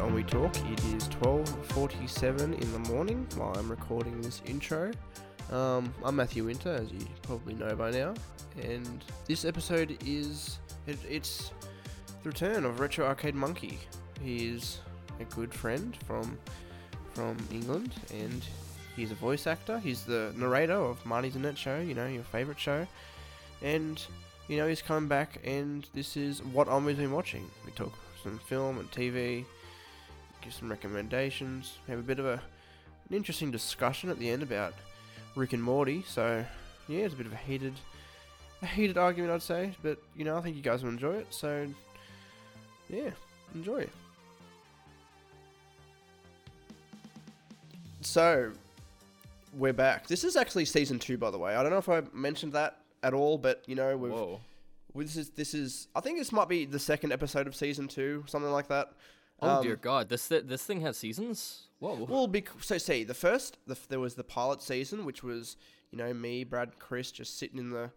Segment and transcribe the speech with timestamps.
[0.00, 0.56] On We Talk.
[0.72, 4.92] It is 12.47 in the morning while I'm recording this intro.
[5.50, 8.14] Um, I'm Matthew Winter, as you probably know by now,
[8.62, 11.50] and this episode is it, it's
[12.22, 13.78] the return of Retro Arcade Monkey.
[14.22, 14.78] He is
[15.20, 16.38] a good friend from
[17.12, 18.42] from England, and
[18.96, 19.78] he's a voice actor.
[19.78, 22.86] He's the narrator of Marty's Internet Show, you know, your favourite show,
[23.60, 24.02] and
[24.48, 27.50] you know he's coming back, and this is what I'm been watching.
[27.66, 29.44] We talk some film and TV,
[30.40, 32.40] give some recommendations, have a bit of a
[33.08, 34.72] an interesting discussion at the end about
[35.34, 36.04] Rick and Morty.
[36.06, 36.44] So
[36.88, 37.74] yeah, it's a bit of a heated
[38.62, 41.26] a heated argument, I'd say, but you know I think you guys will enjoy it.
[41.30, 41.66] So
[42.88, 43.10] yeah,
[43.54, 43.86] enjoy.
[48.02, 48.52] So
[49.56, 50.06] we're back.
[50.06, 51.54] This is actually season two, by the way.
[51.54, 54.40] I don't know if I mentioned that at all, but you know we've Whoa.
[54.94, 55.88] this is this is.
[55.94, 58.92] I think this might be the second episode of season two, something like that.
[59.42, 61.68] Oh Um, dear God, this thi- this thing has seasons.
[61.78, 61.94] Whoa.
[62.08, 65.56] Well, bec- so see, the first the, there was the pilot season, which was
[65.90, 67.90] you know me, Brad, Chris, just sitting in the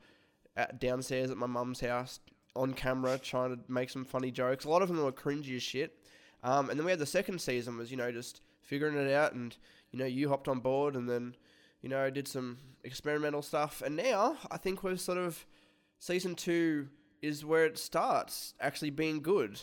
[0.80, 2.19] downstairs at my mum's house
[2.55, 4.66] on camera trying to make some funny jokes.
[4.66, 5.97] A lot of them were cringy as shit.
[6.44, 9.33] Um, and then we had the second season was you know just figuring it out,
[9.33, 9.55] and
[9.91, 11.35] you know you hopped on board, and then
[11.81, 15.45] you know did some experimental stuff, and now I think we're sort of
[16.00, 16.88] season two
[17.22, 19.59] is where it starts actually being good.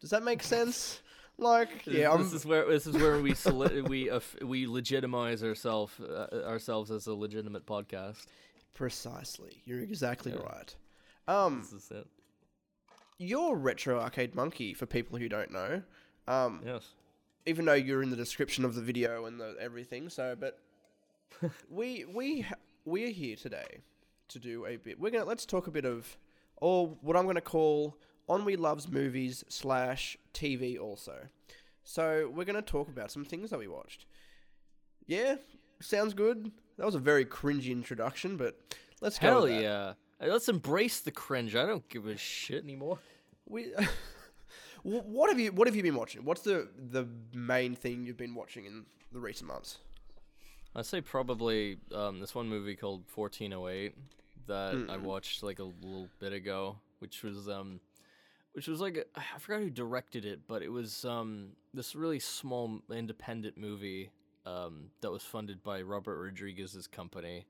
[0.00, 1.00] Does that make sense?
[1.38, 5.42] Like, yeah, I'm, this is where this is where we soli- we uh, we legitimize
[5.44, 8.26] ourselves uh, ourselves as a legitimate podcast.
[8.74, 9.62] Precisely.
[9.64, 10.38] You're exactly Yeah.
[10.42, 10.76] right.
[11.28, 12.06] Um, This is it.
[13.18, 15.82] you're Retro Arcade Monkey for people who don't know.
[16.26, 16.88] Um, Yes.
[17.46, 20.08] even though you're in the description of the video and the everything.
[20.08, 20.58] So, but
[21.70, 22.46] we we
[22.84, 23.82] we're here today
[24.28, 24.98] to do a bit.
[24.98, 26.16] We're gonna let's talk a bit of,
[26.56, 27.96] or what I'm gonna call
[28.28, 31.26] on we loves movies slash TV also.
[31.84, 34.04] So we're gonna talk about some things that we watched.
[35.06, 35.36] Yeah,
[35.80, 36.50] sounds good.
[36.76, 38.58] That was a very cringy introduction, but
[39.00, 39.28] let's go.
[39.28, 39.94] Hell yeah.
[40.20, 41.54] Let's embrace the cringe.
[41.56, 42.98] I don't give a shit anymore.
[43.48, 43.72] We,
[44.82, 46.24] what have you What have you been watching?
[46.24, 49.78] What's the the main thing you've been watching in the recent months?
[50.76, 53.94] I'd say probably um, this one movie called 1408
[54.46, 55.02] that I Mm.
[55.02, 57.80] watched like a little bit ago, which was um,
[58.58, 62.18] which was like a- I forgot who directed it, but it was um this really
[62.18, 64.10] small independent movie
[64.46, 67.46] um that was funded by Robert Rodriguez's company,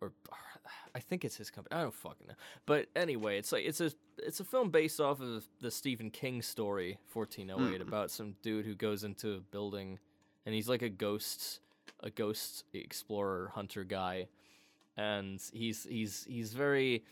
[0.00, 0.12] or
[0.94, 1.74] I think it's his company.
[1.78, 2.34] I don't fucking know.
[2.66, 6.42] But anyway, it's like it's a it's a film based off of the Stephen King
[6.42, 7.88] story 1408 Mm.
[7.88, 9.98] about some dude who goes into a building
[10.44, 11.60] and he's like a ghost
[12.00, 14.26] a ghost explorer hunter guy
[14.98, 17.04] and he's he's he's very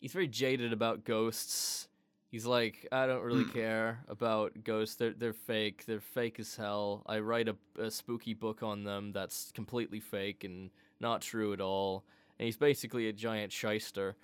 [0.00, 1.88] he's very jaded about ghosts
[2.34, 3.52] he's like i don't really Hmm.
[3.52, 4.96] care about ghosts.
[4.96, 5.84] They're, they're fake.
[5.86, 7.04] They're fake as hell.
[7.06, 11.60] I write a, a spooky book on them that's completely fake and not true at
[11.60, 12.04] all.
[12.38, 14.16] And he's basically a giant shyster.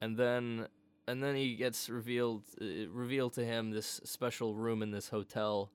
[0.00, 0.68] And then
[1.08, 5.72] and then he gets revealed uh, revealed to him this special room in this hotel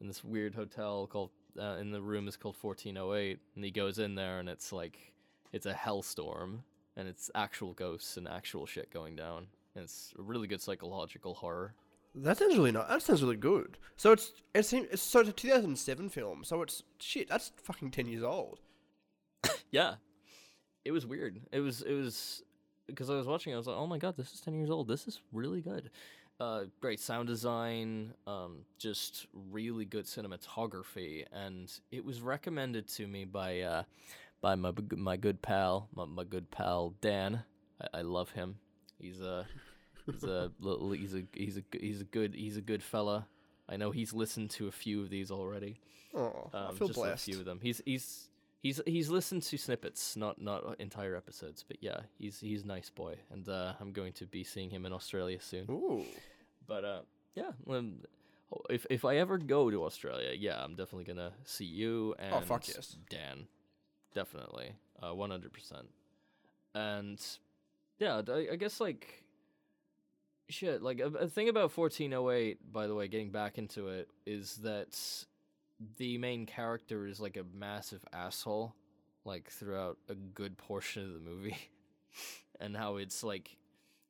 [0.00, 3.98] in this weird hotel called uh, in the room is called 1408 and he goes
[3.98, 5.12] in there and it's like
[5.52, 6.60] it's a hellstorm
[6.96, 11.34] and it's actual ghosts and actual shit going down and it's a really good psychological
[11.34, 11.74] horror
[12.14, 12.88] That sounds really nice.
[12.88, 13.78] That sounds really good.
[13.96, 16.44] So it's it seems it's so it's a 2007 film.
[16.44, 17.28] So it's shit.
[17.28, 18.60] That's fucking 10 years old.
[19.70, 19.94] yeah
[20.84, 22.42] it was weird it was it was
[22.86, 24.70] because i was watching it, i was like oh my god this is 10 years
[24.70, 25.90] old this is really good
[26.40, 33.24] uh, great sound design um, just really good cinematography and it was recommended to me
[33.24, 33.84] by uh,
[34.40, 37.44] by my my good pal my, my good pal dan
[37.80, 38.56] I, I love him
[38.98, 39.46] he's a
[40.06, 43.26] he's a little he's a he's a he's a good he's a good fella
[43.68, 45.78] i know he's listened to a few of these already
[46.16, 47.28] Oh, I um, feel just blessed.
[47.28, 47.58] a few of them.
[47.60, 48.28] He's he's
[48.62, 52.88] he's he's listened to snippets, not not entire episodes, but yeah, he's he's a nice
[52.88, 55.66] boy, and uh, I'm going to be seeing him in Australia soon.
[55.68, 56.04] Ooh.
[56.68, 57.00] But uh,
[57.34, 57.94] yeah, um,
[58.70, 62.40] if if I ever go to Australia, yeah, I'm definitely gonna see you and Oh,
[62.42, 62.96] fuck yes.
[63.10, 63.48] Dan,
[64.14, 65.88] definitely, uh, one hundred percent.
[66.76, 67.20] And
[67.98, 69.24] yeah, I guess like
[70.48, 70.82] shit.
[70.82, 74.98] Like a, a thing about 1408, by the way, getting back into it, is that
[75.96, 78.74] the main character is like a massive asshole,
[79.24, 81.56] like throughout a good portion of the movie,
[82.60, 83.56] and how it's like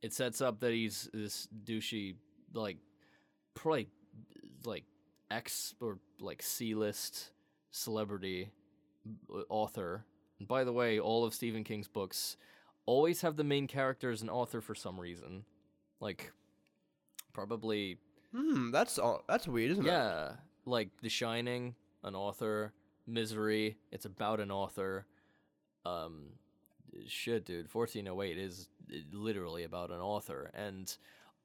[0.02, 2.14] it sets up that he's this douchey,
[2.52, 2.78] like
[3.54, 3.88] probably
[4.64, 4.84] like
[5.30, 7.30] X or like C list
[7.70, 8.50] celebrity
[9.32, 10.04] uh, author.
[10.38, 12.36] And by the way, all of Stephen King's books
[12.86, 15.44] always have the main character as an author for some reason.
[16.00, 16.32] Like
[17.32, 17.98] probably
[18.34, 19.88] Hmm, that's uh, that's weird, isn't it?
[19.90, 20.32] yeah.
[20.66, 22.72] like The Shining, an author,
[23.06, 25.06] Misery, it's about an author.
[25.86, 26.30] Um,
[27.06, 30.50] shit, dude, 1408 is uh, literally about an author.
[30.54, 30.94] And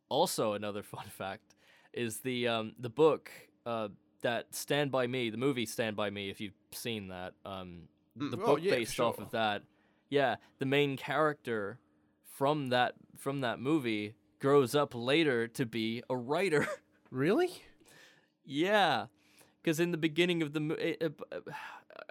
[0.09, 1.55] also another fun fact
[1.93, 3.31] is the um the book
[3.65, 3.89] uh
[4.21, 7.83] that Stand by Me, the movie Stand by Me, if you've seen that, um,
[8.17, 9.61] Mm, the oh, book yeah, based off of that.
[10.09, 11.79] Yeah, the main character
[12.23, 16.67] from that from that movie grows up later to be a writer.
[17.11, 17.63] Really?
[18.45, 19.07] yeah,
[19.61, 20.95] because in the beginning of the movie,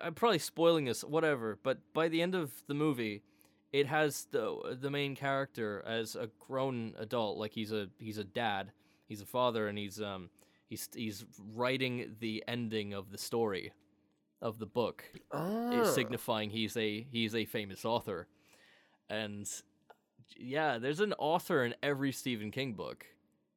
[0.00, 1.58] I'm probably spoiling this, whatever.
[1.62, 3.22] But by the end of the movie,
[3.72, 8.24] it has the the main character as a grown adult, like he's a he's a
[8.24, 8.72] dad,
[9.06, 10.30] he's a father, and he's um
[10.66, 11.24] he's he's
[11.54, 13.72] writing the ending of the story
[14.40, 15.70] of the book Ah.
[15.80, 18.26] is signifying he's a he's a famous author.
[19.10, 19.48] And
[20.36, 23.06] yeah, there's an author in every Stephen King book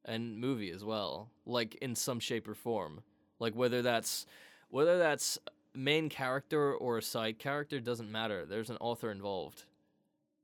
[0.04, 3.02] and movie as well, like in some shape or form.
[3.38, 4.26] Like whether that's
[4.70, 5.38] whether that's
[5.74, 8.44] main character or a side character doesn't matter.
[8.46, 9.64] There's an author involved.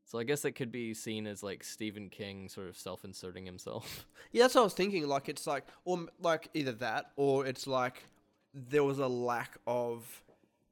[0.05, 4.07] So I guess it could be seen as like Stephen King sort of self-inserting himself.
[4.31, 5.07] Yeah, that's what I was thinking.
[5.09, 8.05] Like it's like, or like either that, or it's like
[8.53, 10.23] there was a lack of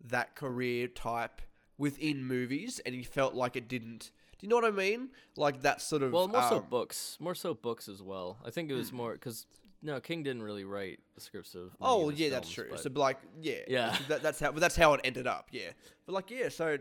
[0.05, 1.41] that career type
[1.79, 4.11] within movies, and he felt like it didn't.
[4.39, 5.11] Do you know what I mean?
[5.37, 6.13] Like that sort of.
[6.13, 8.39] Well, more so um, books, more so books as well.
[8.45, 9.47] I think it was more because
[9.83, 11.75] no, King didn't really write the scripts of.
[11.81, 12.67] Oh yeah, that's true.
[12.71, 13.93] but- So like, yeah, Yeah.
[13.93, 14.53] so That, that's how.
[14.53, 15.49] But that's how it ended up.
[15.53, 15.71] Yeah.
[16.07, 16.49] But like, yeah.
[16.51, 16.77] So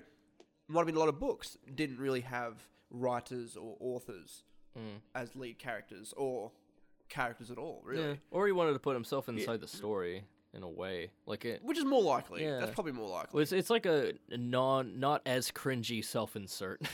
[0.68, 2.56] might have been a lot of books didn't really have
[2.90, 4.44] writers or authors
[4.78, 5.00] Mm.
[5.14, 6.52] as lead characters or
[7.08, 7.82] characters at all.
[7.86, 8.04] Really.
[8.10, 8.16] Yeah.
[8.32, 11.62] Or he wanted to put himself inside the story in a way, like it.
[11.64, 12.44] Which is more likely.
[12.44, 12.60] Yeah.
[12.60, 13.30] That's probably more likely.
[13.34, 16.82] Well, it's, it's like a non not as cringy self insert.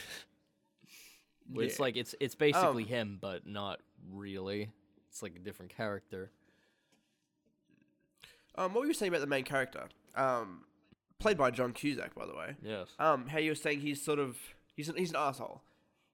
[1.54, 4.70] It's like it's it's basically Um, him, but not really.
[5.10, 6.32] It's like a different character.
[8.56, 9.90] Um, what were you saying about the main character?
[10.16, 10.64] Um,
[11.20, 12.56] played by John Cusack, by the way.
[12.64, 12.90] Yes.
[13.00, 14.38] Um, how you were saying he's sort of
[14.76, 15.62] he's an, he's an asshole.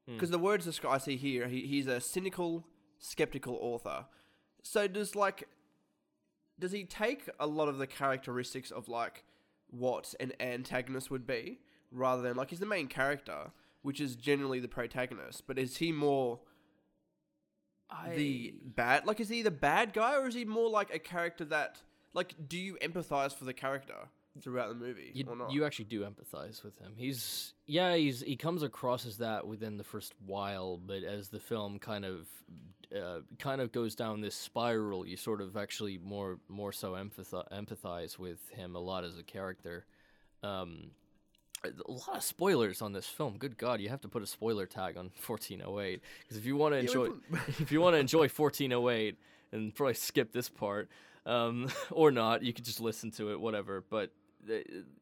[0.08, 0.14] Hmm.
[0.14, 2.66] Because the words I see here, he, he's a cynical,
[3.00, 4.06] skeptical author.
[4.64, 5.48] So does like,
[6.60, 9.24] does he take a lot of the characteristics of like
[9.70, 11.60] what an antagonist would be,
[11.92, 13.52] rather than like he's the main character,
[13.82, 16.40] which is generally the protagonist, but is he more
[18.16, 19.06] the bad?
[19.06, 21.82] Like, is he the bad guy, or is he more like a character that
[22.14, 22.36] like?
[22.48, 24.10] Do you empathize for the character
[24.42, 25.52] throughout the movie you, or not?
[25.52, 26.94] you actually do empathize with him.
[26.96, 31.40] He's yeah, he's he comes across as that within the first while, but as the
[31.40, 32.28] film kind of
[32.96, 37.48] uh, kind of goes down this spiral, you sort of actually more more so empathize
[37.52, 39.86] empathize with him a lot as a character.
[40.44, 40.92] Um,
[41.64, 43.38] a lot of spoilers on this film.
[43.38, 46.74] Good God, you have to put a spoiler tag on 1408 because if you want
[46.74, 47.10] to enjoy
[47.60, 49.18] if you want to enjoy 1408
[49.52, 50.90] and probably skip this part
[51.28, 53.84] um, or not, you could just listen to it, whatever.
[53.88, 54.12] But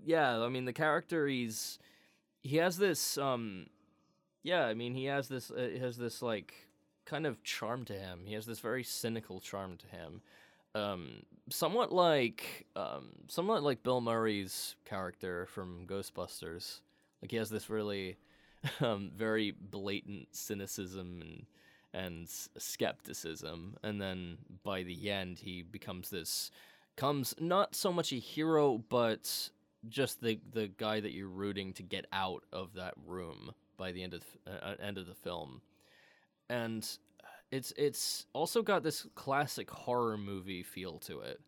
[0.03, 1.79] yeah, I mean the character he's
[2.41, 3.67] he has this um
[4.43, 6.53] yeah, I mean he has this uh, has this like
[7.05, 8.21] kind of charm to him.
[8.25, 10.21] He has this very cynical charm to him.
[10.75, 16.81] Um, somewhat like um, somewhat like Bill Murray's character from Ghostbusters.
[17.21, 18.17] Like he has this really
[18.81, 21.45] um, very blatant cynicism and
[21.93, 22.27] and
[22.57, 26.51] skepticism, and then by the end he becomes this
[26.95, 29.49] comes not so much a hero, but
[29.87, 34.03] just the the guy that you're rooting to get out of that room by the
[34.03, 35.61] end of the, uh, end of the film,
[36.49, 36.97] and
[37.51, 41.39] it's it's also got this classic horror movie feel to it,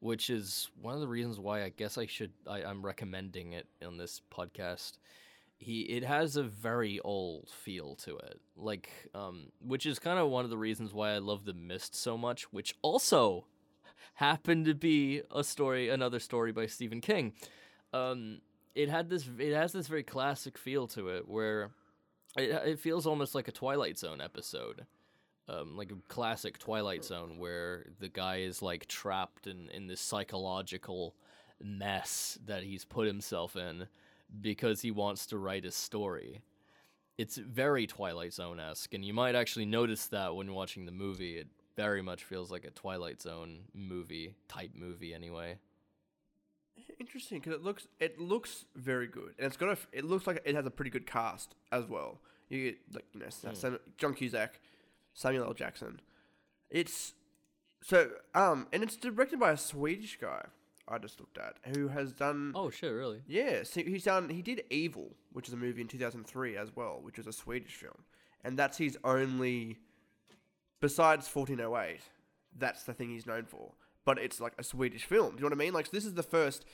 [0.00, 3.66] which is one of the reasons why I guess I should I, I'm recommending it
[3.84, 4.98] on this podcast.
[5.58, 10.30] He it has a very old feel to it, like um, which is kind of
[10.30, 13.44] one of the reasons why I love The Mist so much, which also
[14.14, 17.32] happened to be a story, another story by Stephen King.
[17.92, 18.40] Um,
[18.74, 21.70] it had this, it has this very classic feel to it, where
[22.36, 24.86] it, it feels almost like a Twilight Zone episode,
[25.48, 30.00] um, like a classic Twilight Zone, where the guy is like trapped in in this
[30.00, 31.14] psychological
[31.62, 33.86] mess that he's put himself in
[34.40, 36.40] because he wants to write a story.
[37.18, 41.38] It's very Twilight Zone esque, and you might actually notice that when watching the movie.
[41.38, 41.48] It
[41.80, 45.58] very much feels like a Twilight Zone movie type movie, anyway.
[46.98, 50.42] Interesting, because it looks it looks very good, and it's got a it looks like
[50.44, 52.20] it has a pretty good cast as well.
[52.48, 54.60] You get like you know Sam, John Cusack,
[55.14, 55.54] Samuel L.
[55.54, 56.00] Jackson.
[56.68, 57.14] It's
[57.82, 60.44] so um, and it's directed by a Swedish guy.
[60.88, 63.22] I just looked at who has done Oh shit, really?
[63.26, 66.56] yeah, so he's done he did Evil, which is a movie in two thousand three
[66.56, 68.04] as well, which was a Swedish film,
[68.44, 69.78] and that's his only
[70.80, 72.00] besides fourteen oh eight.
[72.56, 73.72] That's the thing he's known for.
[74.04, 75.30] but it's like a Swedish film.
[75.30, 75.72] Do you know what I mean?
[75.74, 76.64] Like this is the first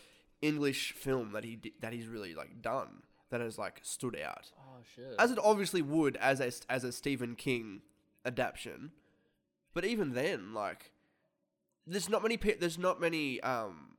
[0.42, 4.78] English film that he that he's really like done that has like stood out, Oh
[4.94, 5.14] shit.
[5.18, 7.82] as it obviously would as a as a Stephen King
[8.24, 8.92] adaptation.
[9.74, 10.92] But even then, like,
[11.86, 13.96] there's not many pe- there's not many um,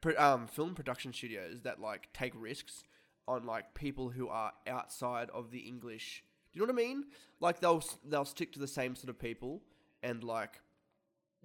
[0.00, 2.84] pro- um film production studios that like take risks
[3.28, 6.22] on like people who are outside of the English.
[6.56, 7.04] Do you know what I mean?
[7.38, 9.60] Like they'll they'll stick to the same sort of people
[10.02, 10.60] and like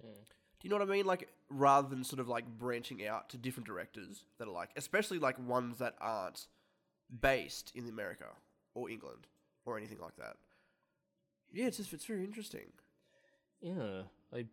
[0.02, 0.08] Mm.
[0.58, 1.04] do you know what I mean?
[1.04, 5.18] Like rather than sort of like branching out to different directors that are like, especially
[5.18, 6.46] like ones that aren't
[7.20, 8.24] based in America
[8.74, 9.26] or England
[9.66, 10.36] or anything like that.
[11.52, 12.72] Yeah, it's just it's very interesting.
[13.60, 14.04] Yeah,
[14.34, 14.46] I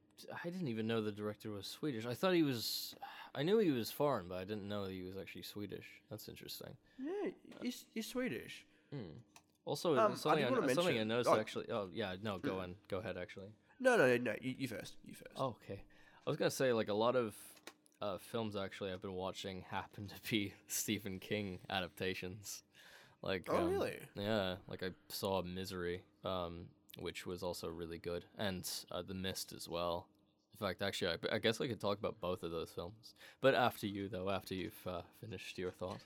[0.44, 2.06] I didn't even know the director was Swedish.
[2.06, 2.94] I thought he was.
[3.34, 5.86] I knew he was foreign, but I didn't know that he was actually Swedish.
[6.10, 6.76] That's interesting.
[7.00, 8.66] Yeah, he's, he's Swedish.
[8.92, 9.14] Hmm.
[9.66, 11.40] Also, Um, I something did I, wanna something I noticed oh.
[11.40, 11.70] actually.
[11.72, 13.18] Oh yeah, no, go on, go ahead.
[13.18, 13.50] Actually.
[13.80, 14.96] No, no, no, you, you first.
[15.06, 15.36] You first.
[15.36, 15.82] Oh, okay.
[16.26, 17.36] I was gonna say like a lot of
[18.02, 22.64] uh, films actually I've been watching happen to be Stephen King adaptations.
[23.22, 24.00] Like Oh, um, really?
[24.16, 29.54] Yeah, like I saw Misery, um, which was also really good, and uh, The Mist
[29.54, 30.08] as well.
[30.54, 33.56] In fact, actually, I, I guess I could talk about both of those films, but
[33.56, 36.00] after you though, after you've uh, finished your thought.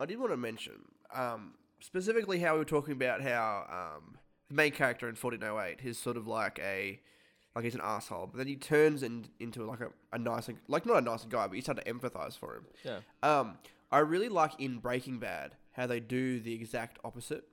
[0.00, 0.74] I did want to mention
[1.12, 4.18] um, specifically how we were talking about how um,
[4.48, 7.00] the main character in 1408 is sort of like a
[7.54, 10.86] like he's an asshole, but then he turns in, into like a, a nicer like
[10.86, 12.66] not a nice guy, but you start to empathize for him.
[12.84, 12.98] Yeah.
[13.22, 13.58] Um,
[13.90, 17.44] I really like in Breaking Bad how they do the exact opposite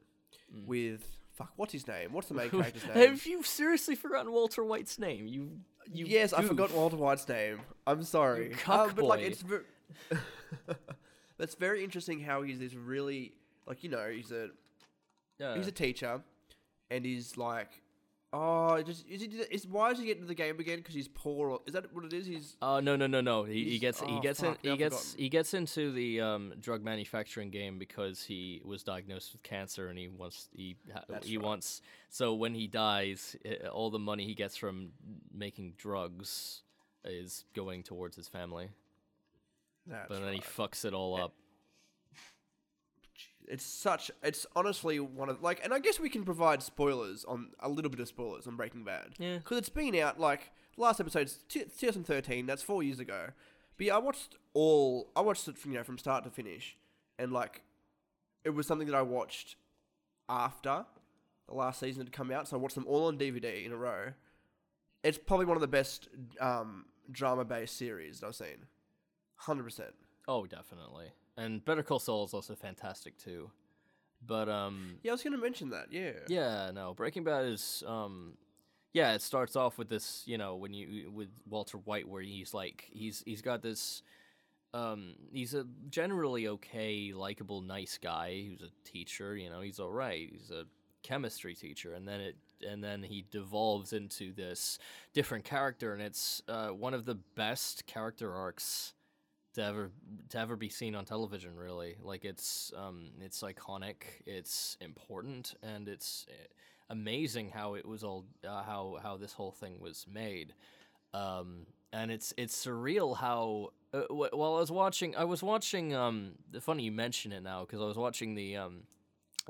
[0.66, 1.54] with fuck.
[1.56, 2.12] What's his name?
[2.12, 3.10] What's the main character's name?
[3.10, 5.28] Have you seriously forgotten Walter White's name?
[5.28, 5.52] You.
[5.92, 7.62] you yes, I forgot Walter White's name.
[7.88, 8.50] I'm sorry.
[8.50, 9.66] You Um, but like it's ver-
[11.38, 13.34] that's very interesting how he's this really
[13.68, 14.50] like you know he's a
[15.40, 15.56] Yeah.
[15.56, 16.22] he's a teacher,
[16.90, 17.70] and he's like,
[18.34, 19.28] oh, just is he?
[19.28, 20.78] Is why is he getting into the game again?
[20.80, 21.50] Because he's poor?
[21.52, 22.26] Or, is that what it is?
[22.26, 23.44] He's Oh no no no no!
[23.44, 25.20] He, he gets he oh, gets fuck, in, he gets forgotten.
[25.24, 29.98] he gets into the um, drug manufacturing game because he was diagnosed with cancer and
[29.98, 30.76] he wants he
[31.10, 31.46] That's he right.
[31.46, 34.92] wants so when he dies i- all the money he gets from
[35.34, 36.62] making drugs
[37.04, 38.70] is going towards his family
[39.88, 41.34] that's but then he fucks it all up.
[43.48, 47.50] It's such it's honestly one of like and i guess we can provide spoilers on
[47.60, 49.10] a little bit of spoilers on breaking bad.
[49.18, 49.38] Yeah.
[49.38, 53.28] because it's been out like the last episode's t- 2013 that's four years ago.
[53.78, 56.78] But yeah i watched all i watched it from you know from start to finish.
[57.20, 57.62] And like
[58.44, 59.56] it was something that i watched
[60.28, 60.86] after
[61.48, 62.48] the last season had come out.
[62.48, 64.14] So i watched them all on dvd in a row.
[65.04, 66.10] It's probably one of the best
[66.42, 68.66] um, drama based series that i've seen.
[69.46, 69.82] 100%
[70.28, 71.08] Oh definitely.
[71.38, 73.52] And Better Call Saul is also fantastic too.
[74.26, 76.94] But um yeah i was going to mention that yeah Yeah, no.
[76.94, 78.38] Breaking Bad is um
[78.94, 82.54] yeah, it starts off with this, you know, when you with Walter White where he's
[82.54, 84.02] like he's he's got this
[84.74, 89.92] um he's a generally okay, likable, nice guy who's a teacher, you know, he's all
[89.92, 90.30] right.
[90.32, 90.64] He's a
[91.04, 92.36] chemistry teacher and then it
[92.68, 94.80] and then he devolves into this
[95.14, 98.94] different character and it's uh, one of the best character arcs
[99.56, 99.92] to ever
[100.30, 105.88] to ever be seen on television really like it's um it's iconic it's important and
[105.88, 106.34] it's uh,
[106.90, 110.54] amazing how it was all uh, how how this whole thing was made
[111.14, 115.96] um and it's it's surreal how uh, wh- while I was watching I was watching
[115.96, 118.82] um the funny you mention it now because I was watching the um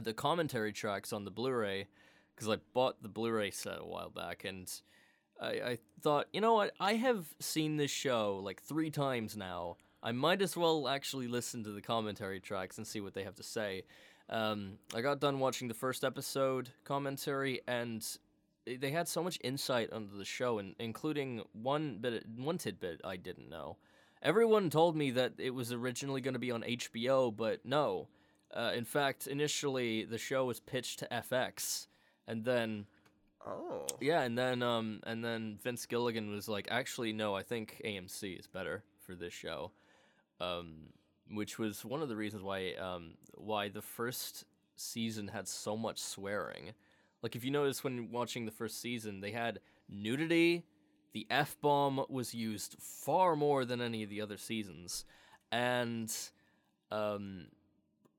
[0.01, 1.87] the commentary tracks on the Blu-ray
[2.35, 4.69] because I bought the Blu-ray set a while back and
[5.39, 6.71] I, I thought, you know what?
[6.79, 9.77] I have seen this show like three times now.
[10.05, 13.33] I might as well actually listen to the commentary tracks and see what they have
[13.37, 13.85] to say.
[14.29, 18.05] Um, I got done watching the first episode commentary, and
[18.67, 23.17] they- had so much insight onto the show, and including one bit, one tidbit I
[23.17, 23.77] didn't know.
[24.21, 28.07] Everyone told me that it was originally going to be on HBO, but no.
[28.53, 31.87] Uh, in fact, initially the show was pitched to FX,
[32.27, 32.85] and then
[33.43, 37.81] oh yeah, and then um and then Vince Gilligan was like, actually no, I think
[37.83, 39.71] AMC is better for this show.
[40.39, 40.89] Um
[41.31, 45.99] which was one of the reasons why um why the first season had so much
[45.99, 46.73] swearing.
[47.21, 50.63] Like if you notice when watching the first season, they had nudity,
[51.13, 55.05] the F bomb was used far more than any of the other seasons.
[55.51, 56.13] And
[56.91, 57.47] um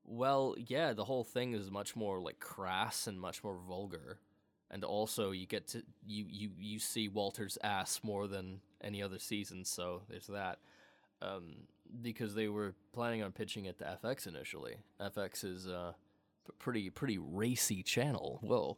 [0.09, 4.19] well, yeah, the whole thing is much more like crass and much more vulgar
[4.69, 9.19] and also you get to you you you see Walter's ass more than any other
[9.19, 10.59] season, so there's that.
[11.21, 11.67] Um,
[12.01, 14.75] because they were planning on pitching it to FX initially.
[14.99, 15.95] FX is a
[16.59, 18.39] pretty pretty racy channel.
[18.41, 18.77] Whoa.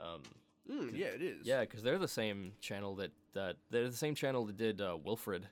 [0.00, 0.22] Um,
[0.70, 1.46] Mm, yeah, it is.
[1.46, 4.96] Yeah, because they're the same channel that that they're the same channel that did uh,
[5.02, 5.46] Wilfred.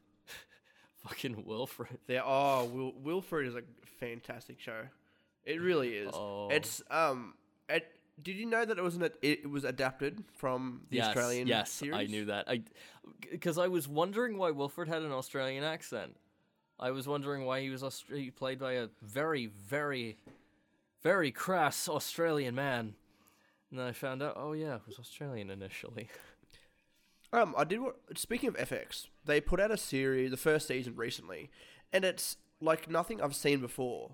[1.09, 1.99] Fucking Wilfred.
[2.07, 3.62] They're, oh, Wil- Wilfred is a
[3.99, 4.83] fantastic show.
[5.45, 6.11] It really is.
[6.14, 6.49] Oh.
[6.50, 7.35] It's um.
[7.69, 7.87] It,
[8.23, 11.49] did you know that it was an, it, it was adapted from the yes, Australian
[11.49, 11.95] yes, series?
[11.95, 12.49] I knew that.
[12.49, 12.62] I
[13.30, 16.16] because I was wondering why Wilfred had an Australian accent.
[16.81, 20.17] I was wondering why he was Aust- he played by a very, very,
[21.03, 22.95] very crass Australian man.
[23.71, 26.09] And then I found out, oh yeah, it was Australian initially.
[27.33, 27.79] Um, I did.
[27.81, 31.49] wa- Speaking of FX, they put out a series, the first season recently,
[31.93, 34.11] and it's like nothing I've seen before.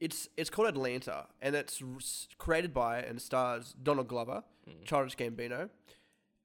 [0.00, 1.80] It's it's called Atlanta, and it's
[2.38, 4.42] created by and stars Donald Glover,
[4.84, 5.68] Childish Gambino,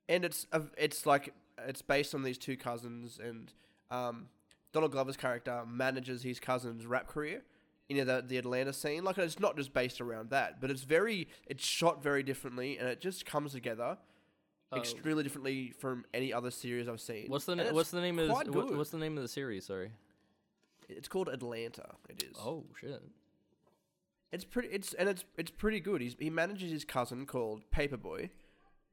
[0.07, 1.33] and it's a, it's like
[1.67, 3.51] it's based on these two cousins, and
[3.89, 4.27] um,
[4.75, 7.41] Donald Glover's character manages his cousin's rap career
[7.87, 9.05] in the the Atlanta scene.
[9.05, 12.89] Like it's not just based around that, but it's very it's shot very differently, and
[12.89, 13.97] it just comes together
[14.71, 14.77] Oh.
[14.77, 17.27] extremely differently from any other series I've seen.
[17.29, 19.65] What's the na- what's the name of what, what's the name of the series?
[19.65, 19.91] Sorry.
[20.89, 21.95] It's called Atlanta.
[22.09, 22.35] It is.
[22.37, 23.01] Oh shit.
[24.33, 24.67] It's pretty.
[24.69, 26.01] It's and it's it's pretty good.
[26.01, 28.29] He's he manages his cousin called Paper Boi,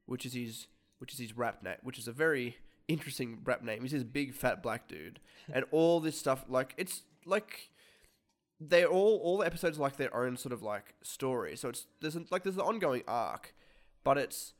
[0.05, 0.67] which is his
[0.99, 2.55] which is his rap name, which is a very
[2.87, 3.81] interesting rap name.
[3.81, 5.19] He's this big fat black dude,
[5.51, 7.69] and all this stuff like it's like
[8.59, 11.55] they're all all the episodes like their own sort of like story.
[11.55, 13.53] So it's there's an, like there's an ongoing arc,
[14.03, 14.53] but it's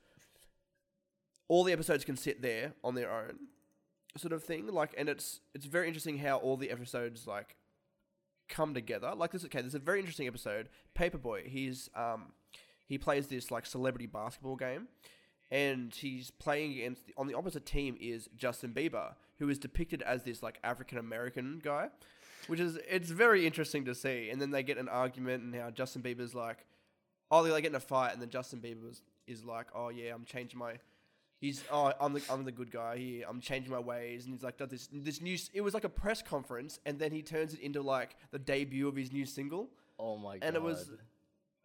[1.48, 3.38] all the episodes can sit there on their own,
[4.18, 4.68] sort of thing.
[4.68, 7.56] Like, and it's it's very interesting how all the episodes like
[8.50, 9.14] come together.
[9.16, 10.70] Like this, okay, there's a very interesting episode.
[10.94, 12.34] Paper Boi, he's um,
[12.86, 14.88] he plays this like celebrity basketball game,
[15.54, 20.24] and he's playing against on the opposite team is Justin Bieber, who is depicted as
[20.24, 21.90] this like African American guy,
[22.48, 24.32] which is it's very interesting to see.
[24.32, 26.66] And then they get an argument, and how Justin Bieber's like,
[27.30, 29.90] oh, they like get in a fight, and then Justin Bieber is, is like, oh
[29.90, 30.74] yeah, I'm changing my.
[31.40, 33.26] He's oh I'm the I'm the good guy here.
[33.30, 35.38] I'm changing my ways, and he's like this this new.
[35.54, 38.88] It was like a press conference, and then he turns it into like the debut
[38.88, 40.48] of his new single, Oh my god.
[40.48, 40.90] and it was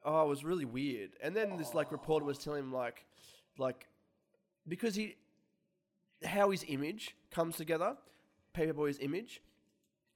[0.04, 1.12] oh it was really weird.
[1.22, 3.06] And then this like reporter was telling him like
[3.58, 3.86] like
[4.66, 5.16] because he
[6.24, 7.96] how his image comes together,
[8.52, 9.42] Paper Boi's image,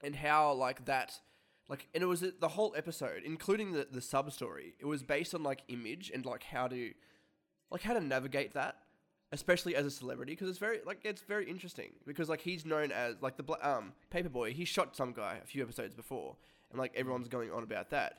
[0.02, 1.20] and how like that
[1.68, 4.74] like and it was the whole episode, including the the sub story.
[4.78, 6.92] It was based on like image and like how to
[7.70, 8.76] like how to navigate that,
[9.33, 12.92] especially as a celebrity, because it's very like it's very interesting because like he's known
[12.92, 14.52] as like the um Paper Boi.
[14.52, 16.37] He shot some guy a few episodes before,
[16.70, 18.18] and like everyone's going on about that.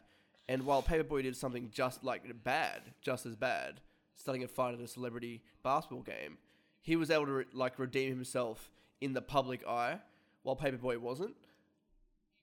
[0.50, 3.82] And while Paper Boi did something just like bad, just as bad,
[4.16, 6.38] starting a fight at a celebrity basketball game,
[6.82, 8.70] he was able to re- like redeem himself
[9.02, 10.00] in the public eye,
[10.44, 11.36] while Paper Boi wasn't.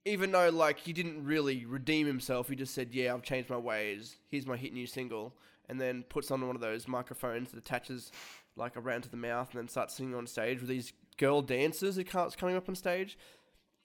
[0.04, 3.58] Even though like he didn't really redeem himself, he just said, "Yeah, I've changed my
[3.58, 4.16] ways.
[4.28, 5.34] Here's my hit new single,"
[5.68, 8.10] and then puts on one of those microphones that attaches
[8.56, 11.96] like around to the mouth, and then starts singing on stage with these girl dancers
[11.96, 13.18] who can't coming up on stage.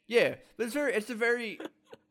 [0.07, 1.59] Yeah, but it's very, it's a very,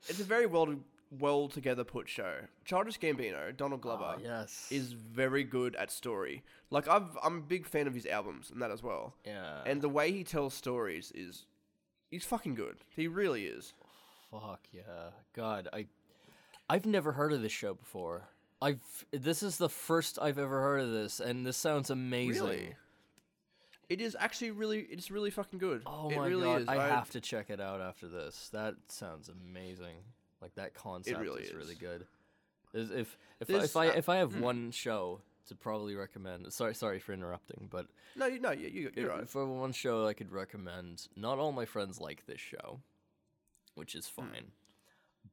[0.08, 0.74] it's a very well
[1.10, 2.34] well together put show.
[2.64, 4.68] Childish Gambino, Donald Glover, Ah, yes.
[4.70, 6.42] is very good at story.
[6.70, 9.14] Like I've, I'm a big fan of his albums and that as well.
[9.24, 9.60] yeah.
[9.66, 11.46] And the way he tells stories is,
[12.10, 12.76] he's fucking good.
[12.94, 13.74] He really is.
[14.30, 15.10] Fuck yeah.
[15.34, 15.86] God, I
[16.68, 18.28] I've never heard of this show before.
[18.62, 18.80] I've
[19.12, 22.42] this is the first I've ever heard of this and this sounds amazing.
[22.42, 22.74] Really?
[23.90, 25.82] It is actually really, it's really fucking good.
[25.84, 26.68] Oh it my really god, is.
[26.68, 28.48] I, have to check it out after this.
[28.52, 29.96] That sounds amazing.
[30.44, 31.54] Like that concept really is, is.
[31.54, 32.06] really good.
[32.74, 36.52] Is- If if I, if I uh, if I have one show to probably recommend,
[36.52, 39.28] sorry sorry for interrupting, but No, you, no, you, you, you're if- right.
[39.28, 42.80] for one show I could recommend, not all my friends like this show,
[43.74, 44.20] which is Hmm.
[44.22, 44.46] fine.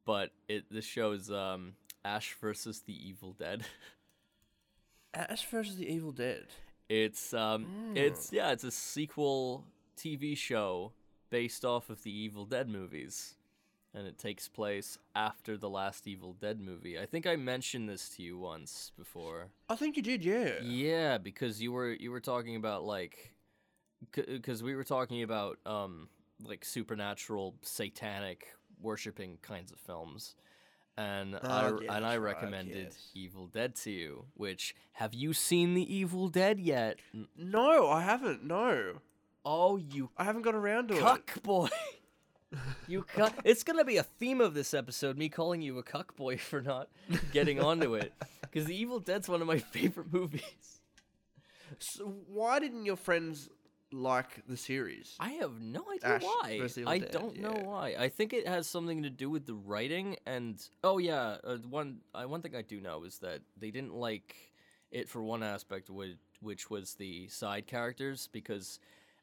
[0.05, 1.73] But it this show is um
[2.05, 3.65] Ash versus the Evil Dead.
[5.13, 6.45] Ash versus the Evil Dead.
[6.89, 9.65] It's um it's yeah, it's a sequel
[9.97, 10.93] TV show
[11.29, 13.35] based off of the Evil Dead movies.
[13.93, 16.97] And it takes place after the last Evil Dead movie.
[16.97, 19.47] I think I mentioned this to you once before.
[19.67, 20.61] I think you did, yeah.
[20.63, 23.33] Yeah, because you were you were talking about like
[24.13, 26.07] because we were talking about um
[26.43, 28.47] like supernatural satanic
[28.81, 30.35] worshiping kinds of films.
[30.97, 33.09] And I Oh, yeah, and I that's right, recommended yes.
[33.13, 36.99] Evil Dead to you, which have you seen the Evil Dead yet?
[37.37, 38.43] No, I haven't.
[38.43, 39.01] No,
[39.43, 40.99] Oh, you I haven't got around to it.
[41.01, 41.67] cuck boy.
[42.87, 43.33] you cuck.
[43.43, 46.61] It's gonna be a theme of this episode, me calling you a cuck boy for
[46.61, 46.89] not
[47.31, 48.13] getting onto it.
[48.41, 50.81] Because the Evil Dead's one of my favorite movies.
[51.79, 53.49] So why didn't your friends
[53.91, 55.15] like the series?
[55.19, 56.59] I have no idea Ash why.
[56.59, 57.63] versus Evil I Dead, don't know yeah.
[57.63, 57.95] why.
[57.97, 61.99] I think it has something to do with the writing and oh yeah, uh, one
[62.13, 64.35] uh, one thing I do know is that they didn't like
[64.91, 68.79] it for one aspect, which, which was the side characters, because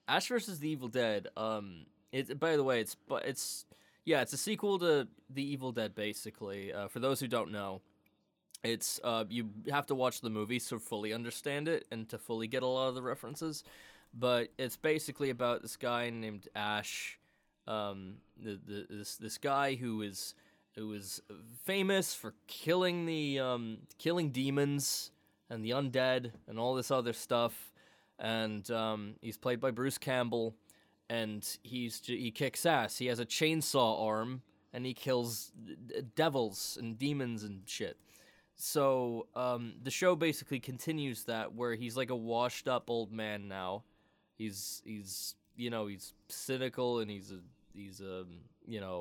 [0.07, 1.29] Ash versus the Evil Dead.
[1.37, 3.67] Um, it by the way, it's but it's
[4.05, 6.73] yeah, it's a sequel to the Evil Dead, basically.
[6.73, 7.83] Uh, for those who don't know,
[8.65, 12.47] it's uh, you have to watch the movie to fully understand it and to fully
[12.47, 13.65] get a lot of the references.
[14.15, 17.19] But it's basically about this guy named Ash,
[17.67, 20.35] um, the, the this this guy who is
[20.75, 21.21] who is
[21.65, 25.11] famous for killing the um, killing demons
[25.51, 27.73] and the undead and all this other stuff.
[28.19, 30.55] And um, he's played by Bruce Campbell,
[31.11, 32.99] and he's he kicks ass.
[32.99, 34.43] He has a chainsaw arm,
[34.73, 35.53] and he kills
[36.15, 37.97] devils and demons and shit.
[38.57, 43.49] So um, the show basically continues that, where he's like a washed up old man
[43.49, 43.85] now.
[44.37, 47.39] He's he's you know he's cynical and he's a
[47.75, 48.27] he's um
[48.67, 49.01] you know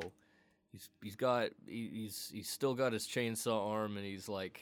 [0.72, 4.60] he's he's got he, he's he's still got his chainsaw arm and he's like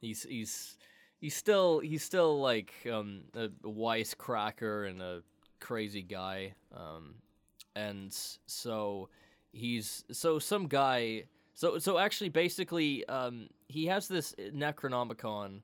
[0.00, 0.76] he's he's
[1.20, 5.22] he's still he's still like um, a, a wisecracker and a
[5.62, 6.54] crazy guy.
[6.76, 7.14] Um,
[7.74, 8.12] and
[8.46, 9.08] so
[9.52, 11.24] he's so some guy.
[11.54, 15.62] So so actually, basically, um, he has this Necronomicon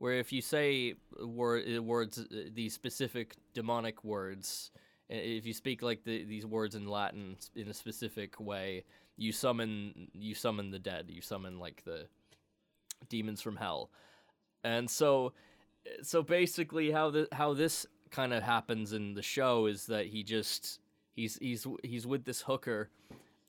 [0.00, 4.70] where if you say word words these specific demonic words
[5.08, 8.82] if you speak like the, these words in latin in a specific way
[9.16, 12.06] you summon you summon the dead you summon like the
[13.08, 13.90] demons from hell
[14.64, 15.32] and so
[16.02, 20.22] so basically how the how this kind of happens in the show is that he
[20.22, 20.80] just
[21.14, 22.90] he's he's he's with this hooker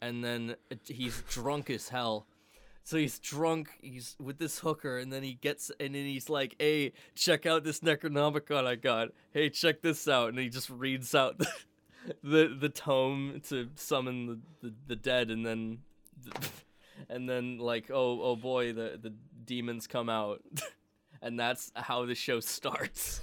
[0.01, 2.27] and then he's drunk as hell.
[2.83, 6.55] So he's drunk he's with this hooker and then he gets and then he's like
[6.59, 9.09] hey check out this necronomicon i got.
[9.31, 10.29] Hey check this out.
[10.29, 11.47] And he just reads out the
[12.23, 15.79] the, the tome to summon the, the, the dead and then
[17.09, 19.13] and then like oh oh boy the the
[19.45, 20.41] demons come out.
[21.21, 23.21] And that's how the show starts.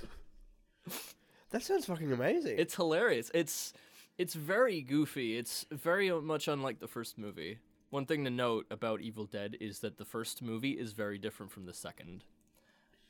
[1.51, 2.57] That sounds fucking amazing.
[2.59, 3.31] It's hilarious.
[3.35, 3.73] It's
[4.19, 5.39] it's very goofy.
[5.39, 7.59] It's very much unlike the first movie.
[7.91, 11.51] One thing to note about Evil Dead is that the first movie is very different
[11.53, 12.25] from the second.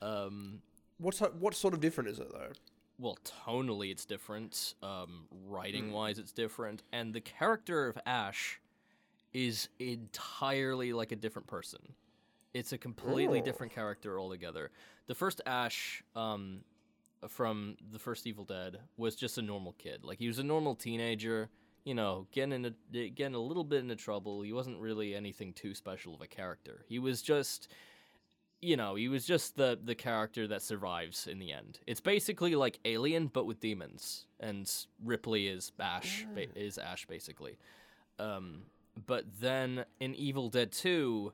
[0.00, 0.62] Um,
[0.98, 2.52] What's what sort of different is it though?
[3.00, 4.74] well, tonally it's different.
[4.82, 8.60] Um, writing wise, it's different, and the character of Ash
[9.32, 11.80] is entirely like a different person.
[12.54, 13.44] It's a completely Oh.
[13.44, 14.70] different character altogether.
[15.06, 16.62] The first Ash um,
[17.26, 20.04] from the first Evil Dead was just a normal kid.
[20.04, 21.50] Like he was a normal teenager,
[21.84, 24.42] you know, getting in a, getting a little bit into trouble.
[24.42, 26.84] He wasn't really anything too special of a character.
[26.88, 27.68] He was just
[28.60, 31.80] you know, he was just the the character that survives in the end.
[31.86, 34.70] It's basically like Alien but with demons and
[35.04, 37.58] Ripley is Ash ba- is Ash basically.
[38.18, 38.62] Um,
[39.06, 41.32] but then in Evil Dead 2,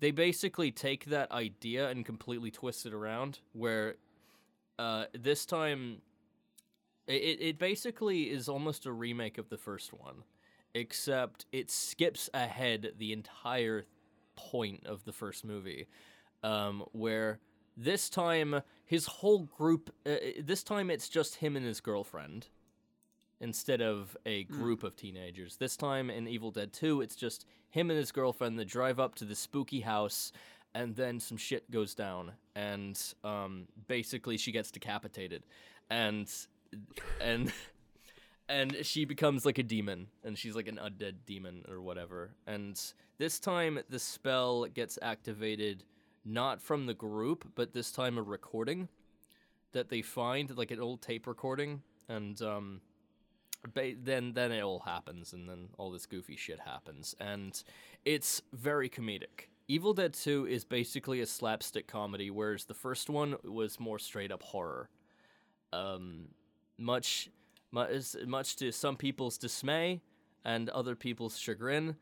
[0.00, 3.96] they basically take that idea and completely twist it around where
[4.78, 5.98] uh, this time
[7.06, 10.24] it, it basically is almost a remake of the first one
[10.74, 13.84] except it skips ahead the entire
[14.34, 15.86] point of the first movie
[16.42, 17.38] um, where
[17.76, 22.48] this time his whole group uh, this time it's just him and his girlfriend
[23.40, 25.56] instead of a group of teenagers.
[25.56, 29.14] This time in Evil Dead 2, it's just him and his girlfriend that drive up
[29.16, 30.32] to the spooky house,
[30.76, 35.42] and then some shit goes down, and um, basically she gets decapitated,
[35.88, 36.30] and
[37.18, 37.50] and
[38.48, 42.32] and she becomes like a demon, and she's like an undead demon or whatever.
[42.46, 42.78] And
[43.16, 45.84] this time the spell gets activated
[46.26, 48.88] not from the group, but this time a recording
[49.72, 52.82] that they find, like an old tape recording, and um,
[53.72, 57.62] ba- then then it all happens, and then all this goofy shit happens, and
[58.04, 59.48] it's very comedic.
[59.68, 64.30] Evil Dead 2 is basically a slapstick comedy, whereas the first one was more straight
[64.30, 64.88] up horror.
[65.72, 66.28] Um,
[66.78, 67.30] much,
[67.72, 67.90] much,
[68.26, 70.00] much to some people's dismay
[70.44, 71.96] and other people's chagrin,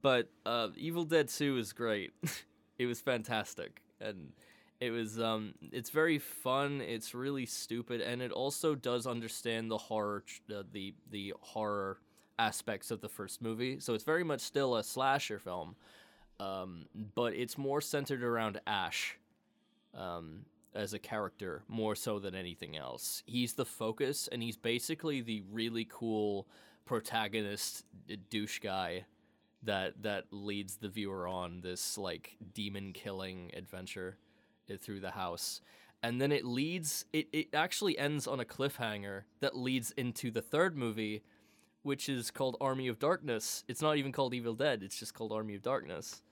[0.00, 2.12] but uh, Evil Dead 2 is great.
[2.78, 4.32] it was fantastic, and
[4.80, 6.80] it was um, it's very fun.
[6.80, 10.24] It's really stupid, and it also does understand the horror,
[10.54, 11.98] uh, the the horror
[12.38, 13.78] aspects of the first movie.
[13.80, 15.76] So it's very much still a slasher film,
[16.42, 19.18] um, but it's more centered around Ash.
[19.94, 23.22] Um, as a character more so than anything else.
[23.26, 26.46] He's the focus, and he's basically the really cool
[26.84, 27.84] protagonist
[28.30, 29.04] douche guy
[29.62, 34.16] that that leads the viewer on this like demon killing adventure
[34.70, 35.60] uh, through the house.
[36.02, 40.42] And then it leads it, it actually ends on a cliffhanger that leads into the
[40.42, 41.22] third movie,
[41.82, 43.62] which is called Army of Darkness.
[43.68, 46.22] It's not even called Evil Dead, it's just called Army of Darkness,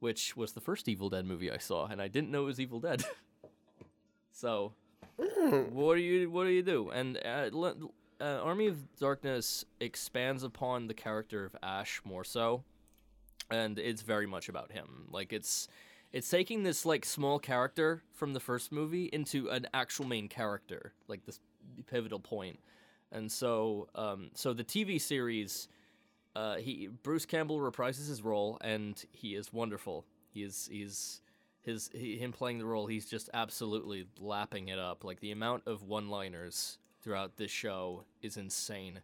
[0.00, 2.60] which was the first Evil Dead movie I saw, and I didn't know it was
[2.60, 3.04] Evil Dead.
[4.32, 4.72] So,
[5.16, 6.88] what do you what do you do?
[6.90, 7.74] And uh, le-
[8.20, 12.64] uh, Army of Darkness expands upon the character of Ash more so,
[13.50, 15.08] and it's very much about him.
[15.10, 15.68] Like it's
[16.12, 20.94] it's taking this like small character from the first movie into an actual main character,
[21.06, 21.40] like this
[21.86, 22.58] pivotal point.
[23.12, 25.68] And so, um, so the TV series,
[26.36, 30.04] uh, he Bruce Campbell reprises his role, and he is wonderful.
[30.32, 31.20] He is he's
[31.62, 32.86] his he, him playing the role.
[32.86, 35.04] He's just absolutely lapping it up.
[35.04, 39.00] Like the amount of one-liners throughout this show is insane,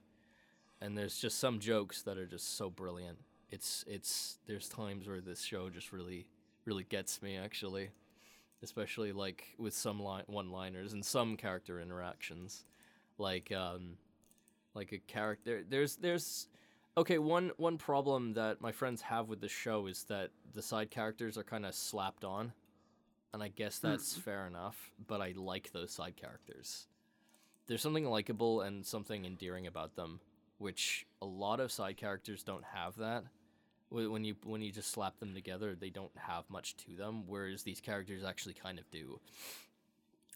[0.81, 3.19] and there's just some jokes that are just so brilliant.
[3.51, 6.27] It's it's there's times where this show just really
[6.65, 7.91] really gets me actually,
[8.63, 12.65] especially like with some li- one-liners and some character interactions,
[13.19, 13.97] like um,
[14.75, 15.65] like a character.
[15.69, 16.47] There's there's
[16.97, 20.91] okay one one problem that my friends have with the show is that the side
[20.91, 22.53] characters are kind of slapped on,
[23.33, 23.89] and I guess hmm.
[23.89, 24.91] that's fair enough.
[25.07, 26.87] But I like those side characters.
[27.67, 30.21] There's something likable and something endearing about them,
[30.59, 33.25] which a lot of side characters don't have that
[33.89, 37.25] when you when you just slap them together, they don't have much to them.
[37.27, 39.21] Whereas these characters actually kind of do.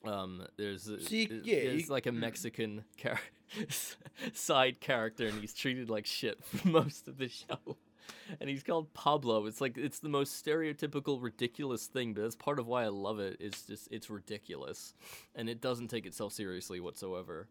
[0.05, 1.11] Um, there's So there's-
[1.45, 3.21] yeah, there's you- like a Mexican char-
[4.33, 7.77] side character, and he's treated like shit for most of the show.
[8.41, 9.47] And he's called Pablo.
[9.47, 13.19] It's like it's the most stereotypical, ridiculous thing, but that's part of why I love
[13.21, 13.37] it.
[13.41, 14.95] It's just it's ridiculous,
[15.35, 17.47] and it doesn't take itself seriously whatsoever.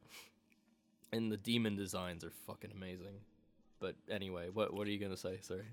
[1.12, 3.22] And the demon designs are fucking amazing.
[3.80, 5.38] But anyway, what what are you gonna say?
[5.42, 5.64] Sorry.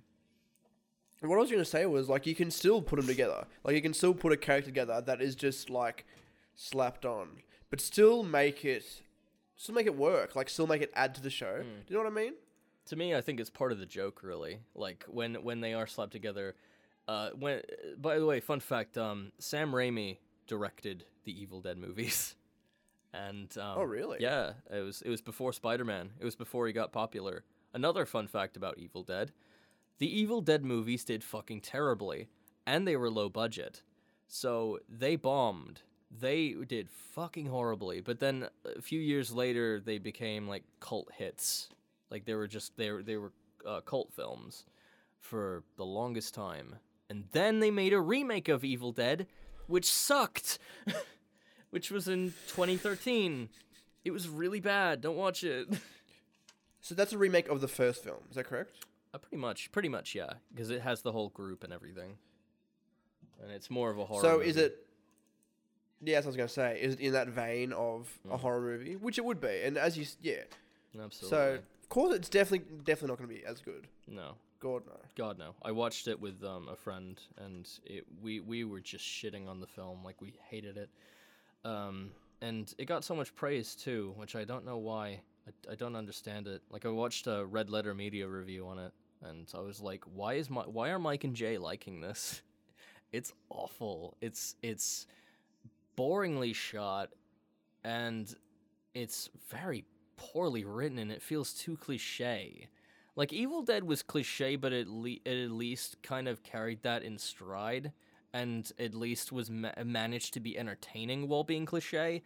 [1.22, 3.46] What I was going to say was like you can still put them together.
[3.64, 6.04] Like you can still put a character together that is just like
[6.56, 7.28] slapped on,
[7.70, 9.02] but still make it,
[9.54, 10.34] still make it work.
[10.34, 11.58] Like still make it add to the show.
[11.62, 12.32] Do you know what I mean?
[12.86, 14.60] To me, I think it's part of the joke, really.
[14.74, 16.56] Like when when they are slapped together.
[17.08, 17.62] Uh, when
[17.98, 20.16] by the way, fun fact: um, Sam Raimi
[20.48, 22.34] directed the Evil Dead movies,
[23.14, 24.18] and um, Oh, really?
[24.20, 26.10] Yeah, it was it was before Spider Man.
[26.18, 27.44] It was before he got popular.
[27.72, 29.30] Another fun fact about Evil Dead:
[29.98, 32.26] the Evil Dead movies did fucking terribly,
[32.66, 33.82] and they were low budget,
[34.26, 35.82] so they bombed.
[36.20, 38.00] They did fucking horribly.
[38.00, 41.68] But then a few years later, they became like cult hits.
[42.10, 43.32] Like they were just they were, they were
[43.66, 44.64] uh, cult films
[45.20, 46.76] for the longest time,
[47.10, 49.26] and then they made a remake of Evil Dead,
[49.66, 50.58] which sucked,
[51.70, 53.48] which was in 2013.
[54.04, 55.00] It was really bad.
[55.00, 55.68] Don't watch it.
[56.80, 58.18] So that's a remake of the first film.
[58.30, 58.76] Is that correct?
[59.12, 62.18] Uh, pretty much, pretty much, yeah, because it has the whole group and everything,
[63.42, 64.22] and it's more of a horror.
[64.22, 64.56] so is
[66.02, 68.34] Yes, I was going to say, is it in that vein of Mm.
[68.34, 70.42] a horror movie, which it would be, and as you, s- yeah.
[71.00, 71.28] Absolutely.
[71.36, 73.86] So of course, it's definitely definitely not going to be as good.
[74.06, 74.96] no, God no.
[75.16, 75.54] God no.
[75.62, 79.60] I watched it with um, a friend, and it we we were just shitting on
[79.60, 80.88] the film, like we hated it.
[81.64, 85.20] Um, and it got so much praise too, which I don't know why.
[85.46, 86.62] I, I don't understand it.
[86.70, 90.34] Like I watched a Red Letter Media review on it, and I was like, why
[90.34, 92.42] is my why are Mike and Jay liking this?
[93.12, 94.16] It's awful.
[94.20, 95.06] It's it's
[95.96, 97.10] boringly shot,
[97.84, 98.34] and
[98.94, 99.84] it's very
[100.16, 102.68] poorly written, and it feels too cliche.
[103.14, 107.02] Like Evil Dead was cliche, but it, le- it at least kind of carried that
[107.02, 107.92] in stride,
[108.32, 112.22] and at least was ma- managed to be entertaining while being cliche.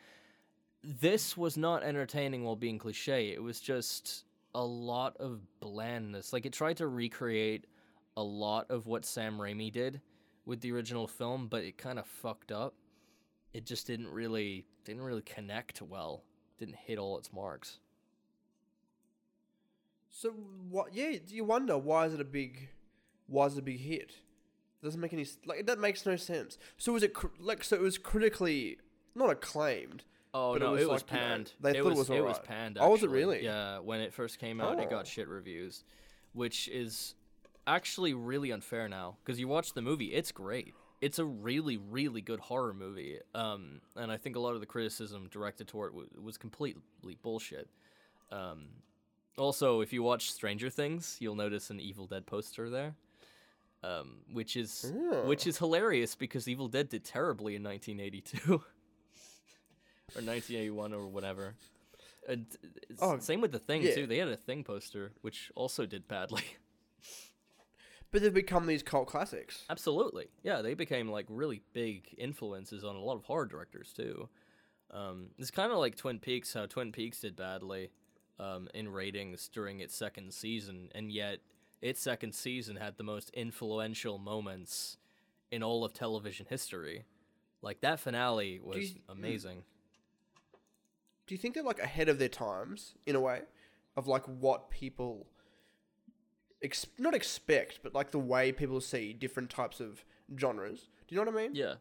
[0.82, 3.32] This was not entertaining while being cliche.
[3.32, 6.32] It was just a lot of blandness.
[6.32, 7.66] Like it tried to recreate
[8.16, 10.00] a lot of what Sam Raimi did
[10.44, 12.74] with the original film, but it kind of fucked up.
[13.52, 16.22] It just didn't really didn't really connect well.
[16.58, 17.78] Didn't hit all its marks.
[20.10, 20.30] So
[20.68, 20.94] what?
[20.94, 22.68] Yeah, you wonder why is it a big,
[23.26, 24.12] why is it a big hit?
[24.82, 26.56] doesn't make any like that makes no sense.
[26.78, 28.78] So was it cr- like so it was critically
[29.14, 30.04] not acclaimed.
[30.32, 31.52] Oh But it no, was it was like, you know, panned.
[31.60, 32.44] they it thought it was, was it was alright.
[32.44, 32.78] panned.
[32.80, 33.44] Oh, was it really?
[33.44, 34.90] Yeah, when it first came out, it Oh.
[34.90, 35.84] got shit reviews,
[36.32, 37.14] which is
[37.66, 40.72] actually really unfair now because you watch the movie, it's great.
[41.00, 43.18] It's a really, really good horror movie.
[43.34, 46.82] Um, and I think a lot of the criticism directed toward it was, was completely
[47.22, 47.68] bullshit.
[48.30, 48.66] Um,
[49.38, 52.94] also, if you watch Stranger Things, you'll notice an Evil Dead poster there,
[53.82, 54.92] um, which is
[55.24, 58.58] which is hilarious because Evil Dead did terribly in 1982 or
[60.14, 61.54] 1981 or whatever.
[62.28, 62.46] And
[63.00, 63.94] Oh, same with the Thing yeah.
[63.94, 64.06] too.
[64.06, 66.42] They had a Thing poster which also did badly.
[68.12, 69.64] But they've become these cult classics.
[69.70, 70.62] Absolutely, yeah.
[70.62, 74.28] They became like really big influences on a lot of horror directors too.
[74.90, 76.54] Um, it's kind of like Twin Peaks.
[76.54, 77.90] How Twin Peaks did badly
[78.40, 81.38] um, in ratings during its second season, and yet
[81.80, 84.96] its second season had the most influential moments
[85.50, 87.04] in all of television history.
[87.62, 89.00] Like that finale was you- mm.
[89.10, 89.62] amazing.
[91.26, 93.42] Do you think they're like ahead of their times in a way
[93.96, 95.28] of like what people
[96.62, 100.04] ex- not expect, but like the way people see different types of
[100.38, 100.88] genres?
[101.08, 101.54] Do you know what I mean?
[101.54, 101.74] Yeah,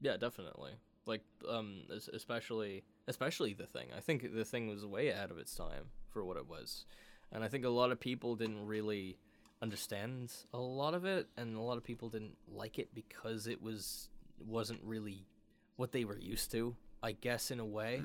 [0.00, 0.72] yeah, definitely.
[1.06, 3.88] Like, um, especially especially the thing.
[3.96, 6.84] I think the thing was way ahead of its time for what it was,
[7.32, 9.18] and I think a lot of people didn't really
[9.60, 13.62] understand a lot of it, and a lot of people didn't like it because it
[13.62, 14.08] was
[14.46, 15.26] wasn't really
[15.76, 16.76] what they were used to.
[17.02, 18.02] I guess in a way.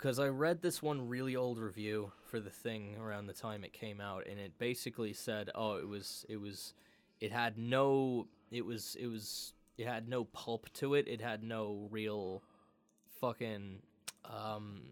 [0.00, 3.74] Because I read this one really old review for the thing around the time it
[3.74, 6.72] came out, and it basically said, "Oh, it was, it was,
[7.20, 11.06] it had no, it was, it was, it had no pulp to it.
[11.06, 12.42] It had no real,
[13.20, 13.82] fucking,
[14.24, 14.84] um,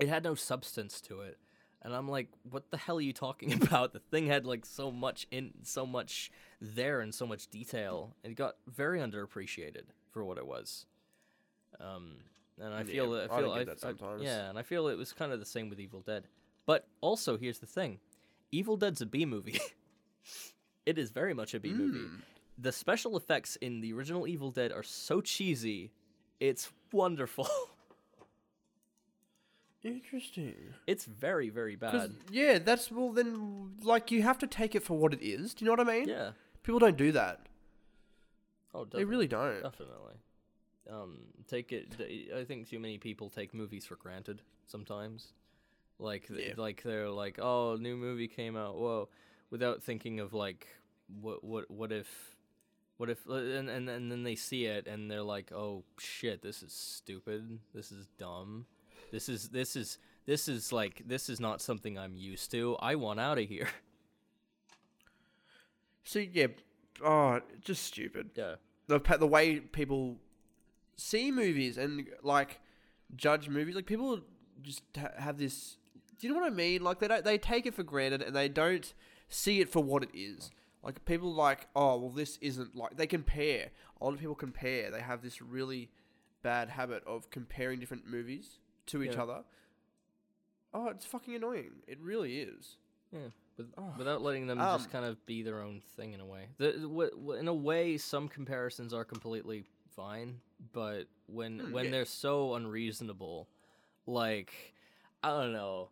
[0.00, 1.38] it had no substance to it."
[1.80, 3.92] And I'm like, "What the hell are you talking about?
[3.92, 8.16] The thing had like so much in, so much there, and so much detail.
[8.24, 10.86] It got very underappreciated for what it was."
[11.78, 12.16] Um,
[12.60, 14.22] and I Yeah, feel that I I feel I- that I- sometimes.
[14.22, 16.28] yeah, and I feel it was kind of the same with Evil Dead.
[16.66, 18.00] But also, here's the thing:
[18.52, 19.58] Evil Dead's a B movie.
[20.86, 21.98] it is very much a B movie.
[21.98, 22.20] Mm.
[22.56, 25.90] The special effects in the original Evil Dead are so cheesy,
[26.40, 27.48] it's wonderful.
[29.82, 30.54] Interesting.
[30.86, 32.14] it's very, very bad.
[32.30, 35.52] yeah, that's well then like you have to take it for what it is.
[35.52, 36.08] Do you know what I mean?
[36.08, 36.30] Yeah.
[36.62, 37.40] People don't do that.
[38.74, 39.62] Oh, They really don't.
[39.62, 40.14] Definitely.
[40.90, 41.18] Um,
[41.48, 41.88] take it.
[42.36, 45.32] I think too many people take movies for granted sometimes.
[45.98, 46.54] Like, Yeah.
[46.56, 49.08] like they're like, "Oh, new movie came out." Whoa,
[49.50, 50.66] without thinking of like,
[51.20, 52.36] what, what, what if,
[52.96, 56.42] what if, uh, and and and then they see it and they're like, "Oh shit,
[56.42, 57.60] this is stupid.
[57.72, 58.66] This is dumb.
[59.12, 62.76] This is this is this is like this is not something I'm used to.
[62.80, 63.68] I want out of here."
[66.06, 66.48] So yeah,
[67.02, 68.30] oh, just stupid.
[68.36, 68.56] Yeah.
[68.88, 70.18] The the way people
[70.96, 72.60] see movies and like
[73.16, 74.20] judge movies, like people
[74.62, 75.76] just ha- have this.
[76.18, 76.82] Do you know what I mean?
[76.82, 78.92] Like they don't, they take it for granted and they don't
[79.28, 80.50] see it for what it is.
[80.82, 83.70] Like people like, oh well, this isn't like they compare.
[84.00, 84.90] A lot of people compare.
[84.90, 85.90] They have this really
[86.42, 89.22] bad habit of comparing different movies to each Yeah.
[89.22, 89.44] other.
[90.72, 91.70] Oh, it's fucking annoying.
[91.86, 92.76] It really is.
[93.12, 93.94] Yeah, with, Oh.
[93.96, 96.48] without letting them Um, just kind of be their own thing in a way.
[96.58, 100.40] The, w- w- in a way, some comparisons are completely fine,
[100.72, 101.90] but when Mm, when yeah.
[101.90, 103.48] they're so unreasonable,
[104.06, 104.52] like
[105.22, 105.90] I don't know,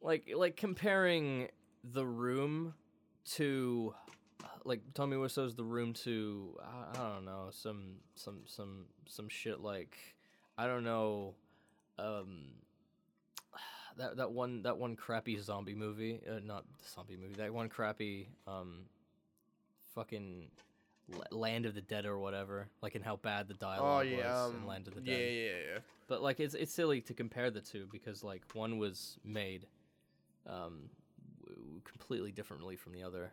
[0.00, 1.48] like like comparing
[1.82, 2.74] the room
[3.32, 3.94] to
[4.64, 9.60] like Tommy Wiseau's The Room to I, I don't know some some some some shit
[9.60, 9.96] like
[10.56, 11.34] I don't know
[11.98, 12.52] um
[13.98, 17.68] that that one that one crappy zombie movie uh, not the zombie movie that one
[17.68, 18.86] crappy um
[19.94, 20.48] fucking
[21.30, 24.50] Land of the Dead or whatever like and how bad the Oh dialogue yeah, was
[24.50, 25.18] um, in Land of the Dead.
[25.18, 25.78] yeah, yeah, yeah.
[26.08, 29.66] but like it's it's silly to compare the two because like one was made
[30.46, 30.88] um
[31.46, 33.32] w- completely differently from the other.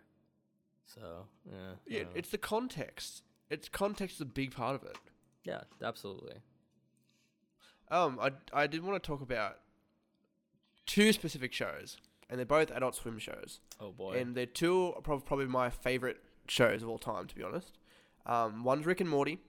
[0.86, 3.24] So yeah, Yeah, it's the context.
[3.50, 4.98] It's context is a big part of it.
[5.46, 6.36] yeah, absolutely.
[7.90, 9.60] Um, I I did want to talk about
[10.86, 11.98] two specific shows,
[12.30, 14.18] and they're both Adult Swim shows, Oh boy.
[14.18, 16.18] and they're two probably my favorite
[16.52, 17.78] shows of all time, to be honest.
[18.26, 19.40] Um, one's Rick and Morty,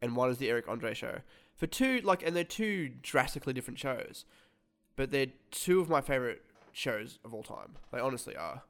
[0.00, 1.18] and one is the Eric Andre show.
[1.54, 4.24] For two, like, and they're two drastically different shows,
[4.96, 7.76] but they're two of my favorite shows of all time.
[7.92, 8.62] They honestly are.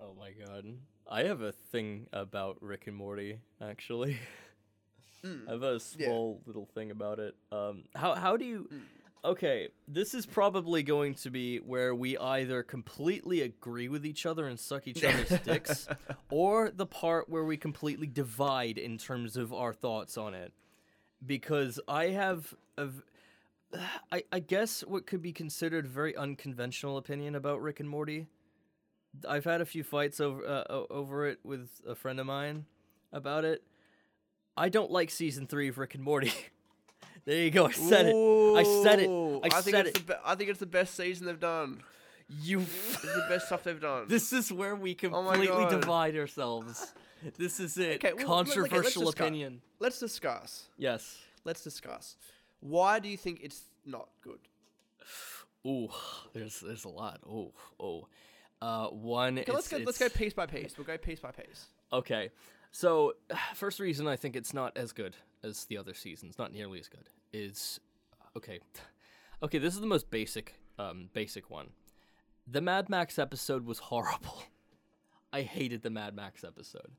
[0.00, 0.64] oh my god.
[1.10, 4.18] I have a thing about Rick and Morty actually.
[5.24, 5.78] I have a Yeah.
[5.78, 7.34] small little thing about it.
[7.50, 8.82] Um how how do you Mm.
[9.24, 14.46] Okay, this is probably going to be where we either completely agree with each other
[14.46, 15.88] and suck each other's dicks,
[16.30, 20.52] or the part where we completely divide in terms of our thoughts on it.
[21.24, 22.88] Because I have a,
[24.12, 28.26] I, I guess what could be considered a very unconventional opinion about Rick and Morty.
[29.28, 32.66] I've had a few fights over uh, over it with a friend of mine
[33.12, 33.64] about it.
[34.56, 36.32] I don't like season three of Rick and Morty.
[37.28, 37.66] there you go.
[37.68, 38.14] I said it.
[38.16, 39.08] I said it.
[39.08, 40.06] Ooh, I think said it's it.
[40.06, 41.82] The be- I think it's the best season they've done.
[42.42, 42.60] You.
[42.60, 44.04] It's the best stuff they've done.
[44.08, 45.70] This is where we Oh completely God.
[45.80, 46.92] divide ourselves.
[47.36, 48.04] This is it.
[48.04, 49.12] Okay, well, let's Controversial discuss.
[49.26, 49.60] opinion.
[49.80, 50.68] Let's discuss.
[50.76, 51.18] Yes.
[51.44, 52.16] Let's discuss.
[52.60, 54.38] Why do you think it's not good?
[55.66, 55.88] Ooh,
[56.32, 57.20] there's there's a lot.
[57.28, 58.06] Oh, oh.
[58.60, 59.38] Uh, one.
[59.38, 59.78] Okay, let's go.
[59.78, 60.76] Let's go piece by piece.
[60.76, 61.66] We'll go piece by piece.
[61.92, 62.30] Okay,
[62.70, 63.14] so
[63.54, 66.88] first reason I think it's not as good as the other seasons, not nearly as
[66.88, 67.80] good, is
[68.36, 68.60] okay.
[69.40, 71.68] Okay, this is the most basic, um, basic one.
[72.48, 74.42] The Mad Max episode was horrible.
[75.32, 76.90] I hated the Mad Max episode.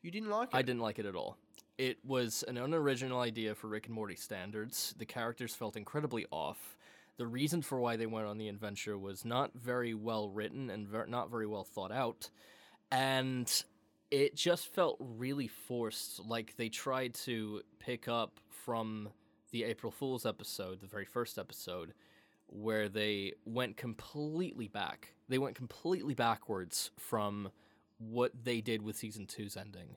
[0.00, 0.56] You didn't like it.
[0.56, 1.36] I didn't like it at all.
[1.76, 4.94] it was an unoriginal idea for Rick and Morty standards.
[4.96, 6.78] The characters felt incredibly off.
[7.18, 10.88] The reason for why they went on the adventure was not very well written and
[10.88, 12.30] ver- not very well thought out.
[12.90, 13.52] And
[14.12, 16.20] it just felt really forced.
[16.20, 19.08] Like they tried to pick up from
[19.50, 21.94] the April Fool's episode, the very first episode,
[22.46, 25.14] where they went completely back.
[25.30, 27.50] They went completely backwards from
[27.98, 29.96] what they did with season two's ending,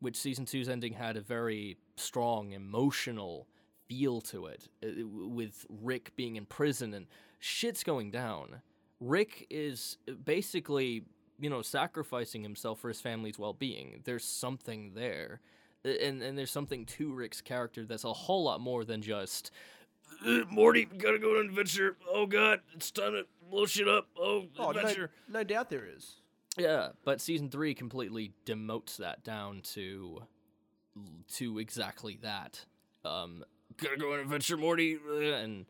[0.00, 3.46] which season two's ending had a very strong emotional
[3.86, 7.06] feel to it, uh, with Rick being in prison and
[7.40, 8.62] shit's going down.
[9.00, 11.04] Rick is basically,
[11.40, 14.00] you know, sacrificing himself for his family's well being.
[14.04, 15.40] There's something there.
[15.84, 19.50] And, and there's something to Rick's character that's a whole lot more than just
[20.26, 21.96] "Uh, Morty, gotta go on an adventure.
[22.08, 24.06] Oh god, it's time to blow shit up.
[24.18, 25.10] Oh, Oh, no, adventure.
[25.28, 26.16] no doubt there is.
[26.58, 30.22] Yeah, but season three completely demotes that down to
[31.36, 32.64] to exactly that.
[33.04, 33.44] Um,
[33.78, 34.98] gotta go on an adventure, Morty,
[35.32, 35.64] and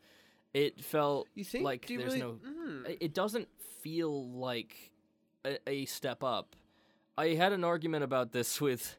[0.54, 1.64] it felt You think?
[1.64, 2.18] like there's really?
[2.18, 2.38] no.
[2.44, 2.96] Mm.
[3.00, 3.46] It doesn't
[3.82, 4.90] feel like
[5.44, 6.56] a, a step up.
[7.16, 8.96] I had an argument about this with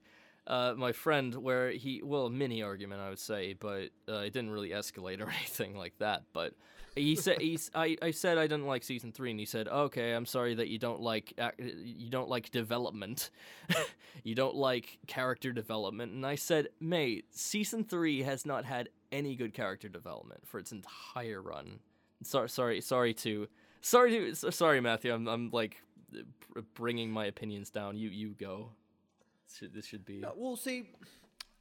[0.47, 4.33] uh, my friend where he, well, a mini argument, I would say, but uh, it
[4.33, 6.23] didn't really escalate or anything like that.
[6.33, 6.53] But
[6.95, 10.13] he said, he's, I, I said I didn't like season three, and he said, okay,
[10.13, 13.29] I'm sorry that you don't like, you don't like development,
[14.23, 16.11] you don't like character development.
[16.11, 20.71] And I said, mate, season three has not had any good character development for its
[20.71, 21.79] entire run.
[22.23, 23.47] Sorry, sorry, sorry to,
[23.81, 25.13] sorry to, sorry, Matthew.
[25.13, 25.81] I'm, I'm like
[26.73, 27.97] bringing my opinions down.
[27.97, 28.69] You, you go.
[29.57, 30.17] Should, this should be.
[30.19, 30.89] No, well, see,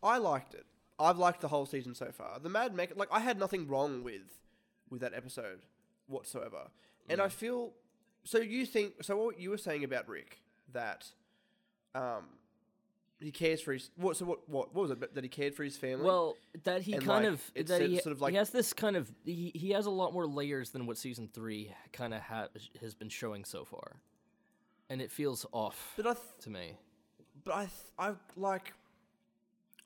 [0.03, 0.65] I liked it.
[0.99, 2.39] I've liked the whole season so far.
[2.39, 4.23] The Mad Max, like I had nothing wrong with
[4.91, 5.61] with that episode
[6.07, 6.69] whatsoever,
[7.09, 7.73] and I feel.
[8.25, 9.03] So you think?
[9.03, 10.41] So what you were saying about Rick
[10.73, 11.07] that,
[11.95, 12.25] um,
[13.19, 14.17] he cares for his what?
[14.19, 14.47] So what?
[14.49, 16.05] What, what was it that he cared for his family?
[16.05, 18.51] Well, that he And, kind like, of that said he, sort of like- he has
[18.51, 22.13] this kind of he, he has a lot more layers than what season three kind
[22.13, 22.49] of ha-
[22.81, 23.97] has been showing so far,
[24.91, 26.77] and it feels off but I, th- to me.
[27.45, 28.75] but I, th- I like.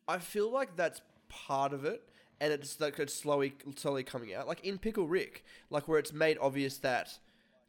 [0.08, 2.02] I feel like that's part of it,
[2.40, 4.48] and it's like it's slowly, slowly coming out.
[4.48, 7.18] Like in Pickle Rick, like where it's made obvious that,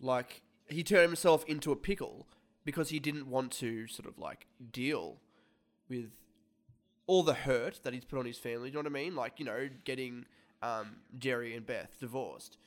[0.02, 2.28] like he turned himself into a pickle
[2.66, 5.18] because he didn't want to sort of like deal
[5.88, 6.12] with
[7.08, 8.70] all the hurt that he's put on his family.
[8.72, 9.16] Do you know what I mean?
[9.16, 10.26] Like you know, getting
[10.62, 12.58] um, Jerry and Beth divorced,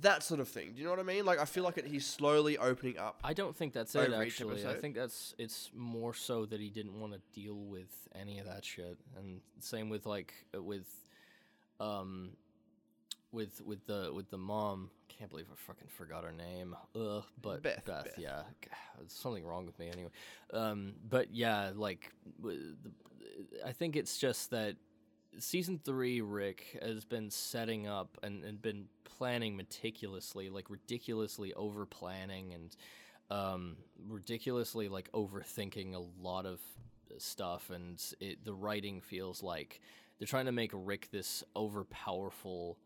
[0.00, 0.72] that sort of thing.
[0.72, 1.24] Do you know what I mean?
[1.24, 3.18] Like I feel like it, he's slowly opening up.
[3.22, 4.66] I don't think that's it actually.
[4.66, 8.46] I think that's it's more so that he didn't want to deal with any of
[8.46, 10.88] that shit, and same with like uh, with,
[11.80, 12.30] um,
[13.32, 14.90] with with the with the mom.
[15.08, 16.74] Can't believe I fucking forgot her name.
[16.96, 18.14] Ugh, but Beth, Beth, Beth.
[18.18, 20.10] yeah, G- there's something wrong with me anyway.
[20.52, 22.10] Um, but yeah, like,
[23.64, 24.76] I think it's just that
[25.38, 31.86] season three, Rick has been setting up and, and been planning meticulously, like ridiculously over
[31.86, 32.76] planning and
[33.30, 33.76] um,
[34.08, 36.60] ridiculously like overthinking a lot of
[37.18, 37.70] stuff.
[37.70, 39.80] And it, the writing feels like
[40.18, 42.76] they're trying to make Rick this overpowerful,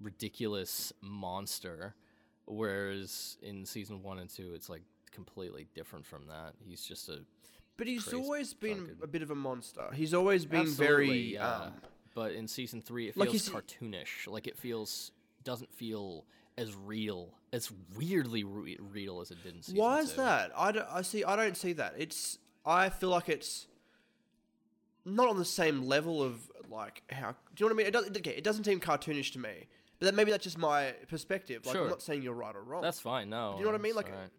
[0.00, 1.94] ridiculous monster.
[2.46, 6.54] Whereas in season one and two, it's like completely different from that.
[6.64, 7.20] He's just a
[7.76, 9.88] But he's always been fucking- a bit of a monster.
[9.92, 11.34] He's always been Absolutely, very.
[11.34, 11.48] yeah.
[11.56, 11.72] Um,
[12.16, 14.26] but in season three, it feels he's- cartoonish.
[14.26, 15.12] Like it feels
[15.44, 16.24] doesn't feel
[16.58, 20.16] as real, as weirdly re- real as it did in season why is two.
[20.22, 20.50] that?
[20.56, 21.22] I, don't, I see.
[21.22, 21.94] I don't see that.
[21.98, 22.38] It's.
[22.64, 23.66] I feel like it's
[25.04, 26.40] not on the same level of
[26.70, 27.32] like how.
[27.54, 27.86] Do you know what I mean?
[27.86, 28.16] It doesn't.
[28.16, 29.66] Okay, it doesn't seem cartoonish to me.
[29.98, 31.64] But that, maybe that's just my perspective.
[31.64, 31.84] Like Sure.
[31.84, 32.82] I'm not saying you're right or wrong.
[32.82, 33.30] That's fine.
[33.30, 33.90] No, Do you know what I mean?
[33.90, 34.30] it's Like- alright.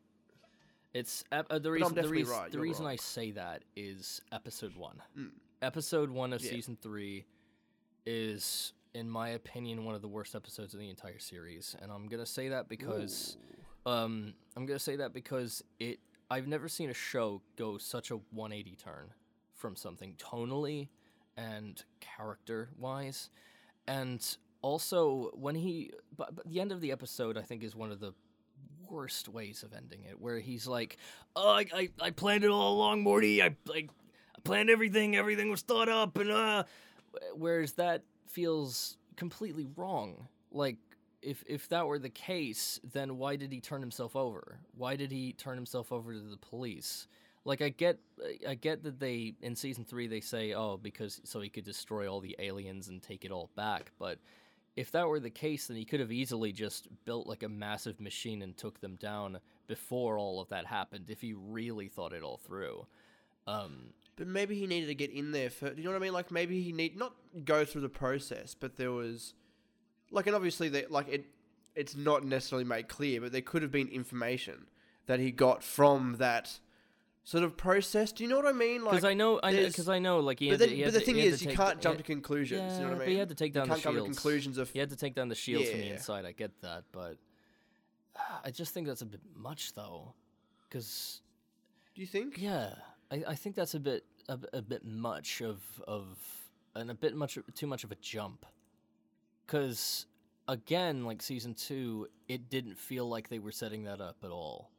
[0.93, 1.95] it's uh, the reason.
[1.95, 5.01] The, reason right, the you're I say that is episode one.
[5.17, 5.29] Mm.
[5.61, 6.51] Episode one of Yeah.
[6.51, 7.25] season three
[8.07, 12.07] is, in my opinion, one of the worst episodes of the entire series, and I'm
[12.07, 13.37] gonna say that because.
[13.85, 15.99] Um, I'm gonna say that because it.
[16.29, 19.13] I've never seen a show go such a 180 turn
[19.53, 20.89] from something tonally
[21.37, 23.29] and character wise,
[23.87, 24.25] and
[24.61, 25.91] also when he.
[26.17, 28.13] But, but the end of the episode, I think, is one of the
[28.89, 30.97] worst ways of ending it, where he's like,
[31.35, 33.41] "Oh, I, I, I planned it all along, Morty.
[33.41, 33.89] I like,
[34.35, 35.15] I planned everything.
[35.15, 36.63] Everything was thought up, and uh."
[37.35, 40.27] Whereas that feels completely wrong.
[40.51, 40.77] Like
[41.21, 44.59] if if that were the case, then why did he turn himself over?
[44.77, 47.07] Why did he turn himself over to the police?
[47.43, 47.99] Like I get
[48.47, 52.07] I get that they in season 3 they say oh because so he could destroy
[52.07, 54.19] all the aliens and take it all back, but
[54.75, 57.99] if that were the case then he could have easily just built like a massive
[57.99, 62.21] machine and took them down before all of that happened if he really thought it
[62.21, 62.85] all through.
[63.47, 65.69] Um but maybe he needed to get in there for.
[65.69, 66.13] Do you know what I mean?
[66.13, 67.13] Like maybe he need not
[67.45, 69.33] go through the process, but there was,
[70.11, 71.25] like, and obviously that like it,
[71.75, 74.65] it's not necessarily made clear, but there could have been information
[75.05, 76.59] that he got from that
[77.23, 78.11] sort of process.
[78.11, 78.83] Do you know what I mean?
[78.83, 80.93] Like, Because I know, I because I know, like he but, had then, to, but
[80.93, 82.73] the to- thing is, you can't the- jump yeah, to conclusions.
[82.73, 82.97] you know what I mean?
[82.99, 84.17] But he had to take You down the come to shields.
[84.17, 84.69] conclusions of.
[84.71, 86.25] He had to take down the shields from the inside.
[86.25, 87.17] I get that, but
[88.17, 90.13] ah, I just think that's a bit much, though.
[90.67, 91.21] Because
[91.95, 92.37] Do you think?
[92.37, 92.73] yeah,
[93.11, 96.05] I, I think that's a bit a, a bit much of of
[96.75, 98.45] and a bit much too much of a jump.
[99.45, 100.05] Because
[100.47, 104.69] again, like season two, it didn't feel like they were setting that up at all.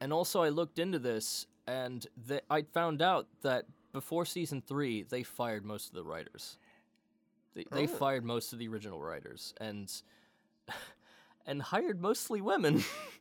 [0.00, 5.02] And also, I looked into this, and the, I found out that before season three,
[5.02, 6.58] they fired most of the writers.
[7.54, 7.86] They, they Oh.
[7.86, 9.92] fired most of the original writers, and
[11.46, 12.82] and hired mostly women.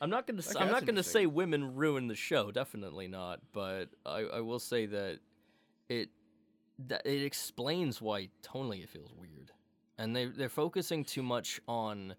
[0.00, 0.40] I'm not gonna.
[0.40, 2.50] Okay, I'm not gonna say women ruin the show.
[2.50, 3.40] Definitely not.
[3.52, 5.18] But I, I will say that
[5.88, 6.10] it
[6.86, 9.50] that it explains why tonally it feels weird,
[9.98, 12.14] and they they're focusing too much on.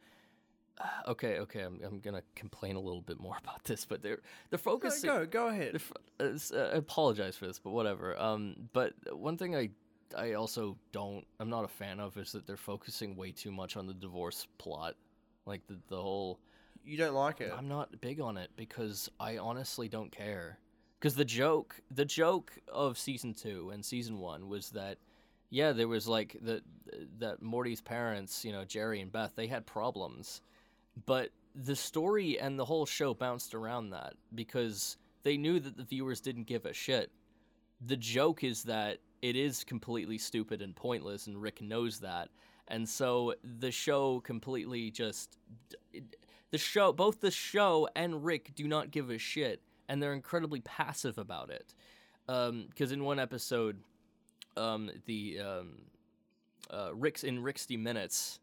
[1.07, 4.19] Okay, okay, I'm I'm gonna complain a little bit more about this, but they're
[4.49, 5.09] they're focusing.
[5.09, 5.81] go, go ahead.
[6.19, 8.19] Uh, uh, I apologize for this, but whatever.
[8.19, 9.69] Um, but one thing I
[10.17, 13.77] I also don't I'm not a fan of is that they're focusing way too much
[13.77, 14.95] on the divorce plot,
[15.45, 16.39] like the the whole.
[16.85, 17.51] You don't like it.
[17.55, 20.59] I'm not big on it because I honestly don't care.
[20.99, 24.97] Because the joke the joke of season two and season one was that.
[25.51, 26.61] Yeah, there was like the
[27.19, 30.41] that Morty's parents, you know, Jerry and Beth, they had problems,
[31.05, 35.83] but the story and the whole show bounced around that because they knew that the
[35.83, 37.11] viewers didn't give a shit.
[37.85, 42.29] The joke is that it is completely stupid and pointless, and Rick knows that.
[42.67, 45.37] And so the show completely just.
[46.51, 50.61] The show, both the show and Rick do not give a shit, and they're incredibly
[50.61, 51.75] passive about it.
[52.25, 53.77] Because in one episode,
[54.57, 55.71] um, the um,
[56.71, 58.39] uh, Rick's in 60 Minutes,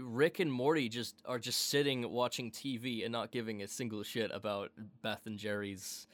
[0.00, 4.30] Rick and Morty just are just sitting watching TV and not giving a single shit
[4.32, 4.70] about
[5.02, 6.06] Beth and Jerry's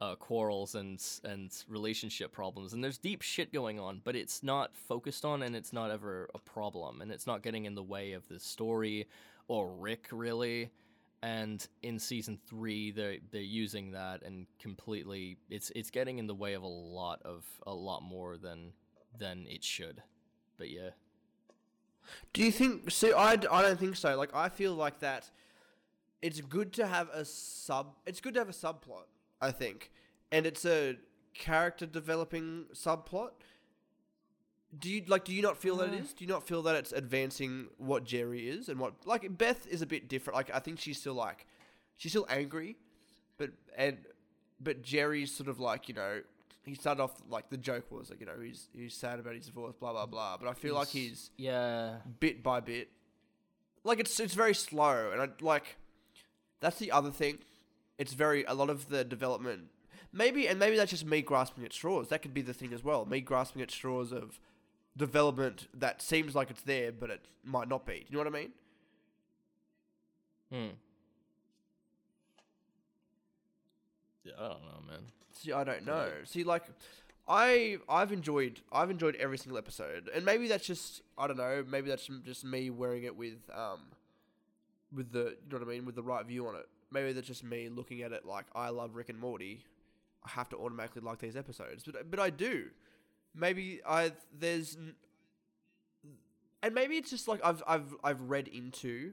[0.00, 2.72] uh, quarrels and and relationship problems.
[2.72, 6.28] And there's deep shit going on, but it's not focused on, and it's not ever
[6.34, 9.06] a problem, and it's not getting in the way of the story
[9.48, 10.70] or Rick really.
[11.20, 16.34] And in season three, they're they're using that and completely it's it's getting in the
[16.34, 18.72] way of a lot of a lot more than
[19.18, 20.02] than it should.
[20.56, 20.90] But yeah.
[22.32, 22.90] Do you think?
[22.90, 24.16] See, I, I don't think so.
[24.16, 25.30] Like, I feel like that.
[26.20, 27.94] It's good to have a sub.
[28.06, 29.06] It's good to have a subplot.
[29.40, 29.92] I think,
[30.32, 30.96] and it's a
[31.32, 33.30] character developing subplot.
[34.76, 35.24] Do you like?
[35.24, 36.12] Do you not feel that it Uh.
[36.16, 39.80] Do you not feel that it's advancing what Jerry is and what like Beth is
[39.80, 40.36] a bit different.
[40.36, 41.46] Like, I think she's still like,
[41.96, 42.76] she's still angry,
[43.38, 43.98] but and
[44.60, 46.20] but Jerry's sort of like you know.
[46.64, 49.46] He started off like the joke was like you know he's he's sad about his
[49.46, 51.94] divorce blah blah blah but I feel like he's yeah.
[52.20, 52.90] bit by bit.
[53.84, 55.78] Like it's it's very slow, and I like
[56.60, 57.38] that's the other thing.
[57.96, 59.68] It's very a lot of the development.
[60.12, 62.08] Maybe and maybe that's just me grasping at straws.
[62.08, 63.06] That could be the thing as well.
[63.06, 64.38] Me grasping at straws of
[64.98, 68.00] development that seems like it's there, but it might not be.
[68.00, 68.52] Do you know what I mean?
[70.52, 70.74] Hmm.
[74.24, 75.00] Yeah, I don't know, man.
[75.32, 76.10] See, I don't know.
[76.24, 76.64] See, like,
[77.28, 81.64] I I've enjoyed I've enjoyed every single episode, and maybe that's just I don't know.
[81.66, 83.80] Maybe that's just me wearing it with um,
[84.94, 86.66] with the you know what I mean with the right view on it.
[86.90, 89.64] Maybe that's just me looking at it like I love Rick and Morty.
[90.24, 92.64] I have to automatically like these episodes, but but I do.
[93.34, 94.76] Maybe I there's,
[96.62, 99.12] and maybe it's just like I've I've I've read into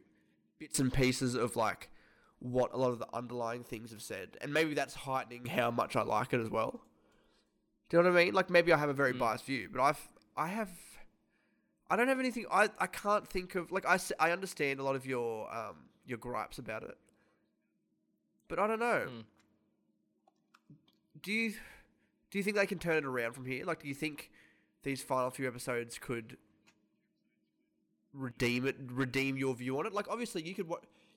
[0.59, 1.89] bits and pieces of like
[2.39, 5.95] what a lot of the underlying things have said, and maybe that's heightening how much
[5.95, 6.81] I like it as well.
[7.89, 8.33] Do you know what I mean?
[8.33, 9.19] Like maybe I have a very Mm.
[9.19, 10.69] biased view, but I've I have
[11.89, 12.45] I don't have anything.
[12.51, 16.17] I I can't think of like I I understand a lot of your um your
[16.17, 16.97] gripes about it,
[18.47, 19.07] but I don't know.
[19.09, 19.23] Mm.
[21.21, 21.53] Do you
[22.35, 23.63] do you think they can turn it around from here?
[23.63, 24.29] Like, do you think
[24.83, 26.35] these final few episodes could
[28.11, 29.93] redeem it, redeem your view on it?
[29.93, 30.69] Like, obviously, you could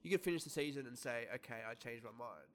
[0.05, 2.47] you could finish the season and say, okay, I changed my mind.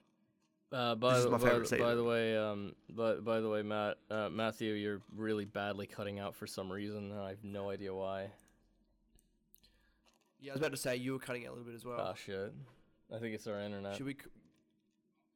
[0.71, 3.63] Uh, by, This is the- my by, by the way, um, by, by the way,
[3.63, 7.11] Matt, uh, Matthew, you're really badly cutting out for some reason.
[7.11, 8.31] and I have no idea why.
[10.39, 11.99] Yeah, I was about to say you were cutting out a little bit as well.
[11.99, 12.53] Oh shit!
[13.13, 13.97] I think it's our internet.
[13.97, 14.15] Should we?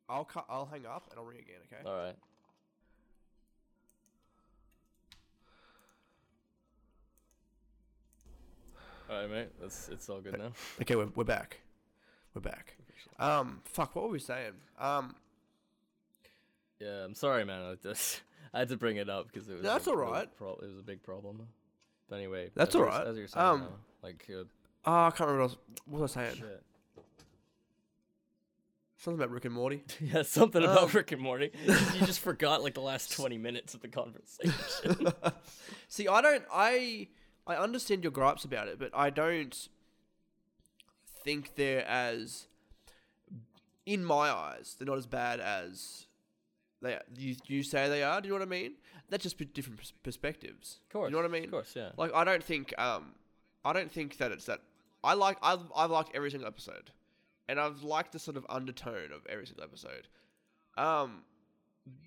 [0.07, 0.45] I'll cut.
[0.47, 1.59] I'll hang up and I'll ring again.
[1.69, 1.81] Okay.
[1.85, 2.15] All right.
[9.09, 9.49] All right, mate.
[9.61, 10.51] That's it's all good now.
[10.81, 11.61] Okay, we're we're back.
[12.33, 12.75] We're back.
[13.19, 13.95] Um, fuck.
[13.95, 14.53] What were we saying?
[14.79, 15.15] Um,
[16.79, 17.61] Yeah, I'm sorry, man.
[17.63, 18.21] I, just,
[18.53, 19.63] I had to bring it up because it was.
[19.63, 20.37] No, that's a- all it was a right.
[20.37, 21.47] Pro- it was a big problem.
[22.09, 23.07] But anyway, That's as you were- all right.
[23.07, 23.67] As you were saying, Um, now,
[24.03, 24.43] like uh,
[24.85, 26.35] Oh, I can't remember what, I was, what was I saying.
[26.37, 26.63] shit.
[28.99, 29.83] Something about Rick and Morty.
[30.01, 31.51] yeah, something about Um, Rick and Morty.
[31.65, 34.53] you just forgot like the last 20 minutes of the conversation.
[35.87, 36.43] See, I don't.
[36.51, 37.07] I
[37.47, 39.69] I understand your gripes about it, but I don't
[41.23, 42.47] think they're as,
[43.85, 46.07] in my eyes, they're not as bad as
[46.81, 48.21] they you you say they are.
[48.21, 48.73] Do you know what I mean?
[49.09, 50.79] That's just different pers- perspectives.
[50.83, 51.09] Of course.
[51.09, 51.45] You know what I mean?
[51.45, 51.89] Of course, yeah.
[51.97, 53.13] Like I don't think um
[53.65, 54.61] I don't think that it's that
[55.03, 56.91] I like I've I've liked every single episode.
[57.49, 60.07] And I've liked the sort of undertone of every single episode.
[60.77, 61.23] Um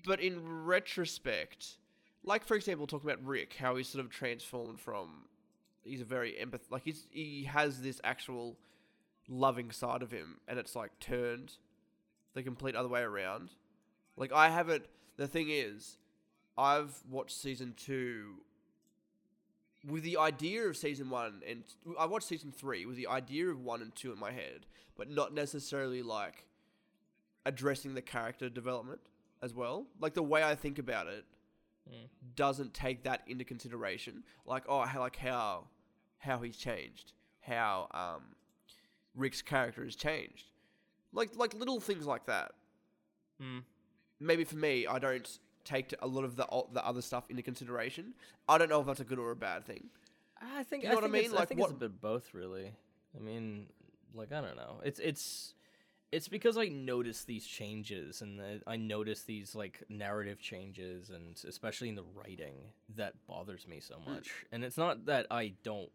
[0.05, 1.77] but in retrospect,
[2.23, 5.25] like for example talking about Rick, how he's sort of transformed from
[5.83, 8.57] he's a very empath like he's he has this actual
[9.27, 11.53] loving side of him and it's like turned
[12.33, 13.49] the complete other way around.
[14.17, 14.85] Like I haven't
[15.17, 15.97] the thing is
[16.57, 18.35] I've watched season 2
[19.87, 21.63] with the idea of season one and
[21.99, 25.09] I watched season three with the idea of one and two in my head, but
[25.09, 26.45] not necessarily like
[27.45, 29.01] addressing the character development
[29.41, 29.87] as well.
[29.99, 31.25] Like the way I think about it
[31.89, 32.07] Mm.
[32.35, 34.23] doesn't take that into consideration.
[34.45, 35.65] Like oh, how, like how
[36.19, 38.21] how he's changed, how um
[39.15, 40.45] Rick's character has changed,
[41.11, 42.51] like like little things like that.
[43.41, 43.63] Mm.
[44.19, 45.27] Maybe for me, I don't
[45.65, 48.13] take a lot of the the other stuff into consideration.
[48.47, 49.89] I don't know if that's a good or a bad thing.
[50.41, 51.25] I think You know I what I mean?
[51.25, 52.71] It's, I Like, think it's a what- bit both, really.
[53.15, 53.67] I mean,
[54.13, 54.79] like I don't know.
[54.83, 55.53] It's it's
[56.11, 61.89] it's because I notice these changes and I notice these like narrative changes and especially
[61.89, 62.55] in the writing
[62.95, 64.11] that bothers me so Hmm.
[64.11, 64.31] much.
[64.51, 65.89] And it's not that I don't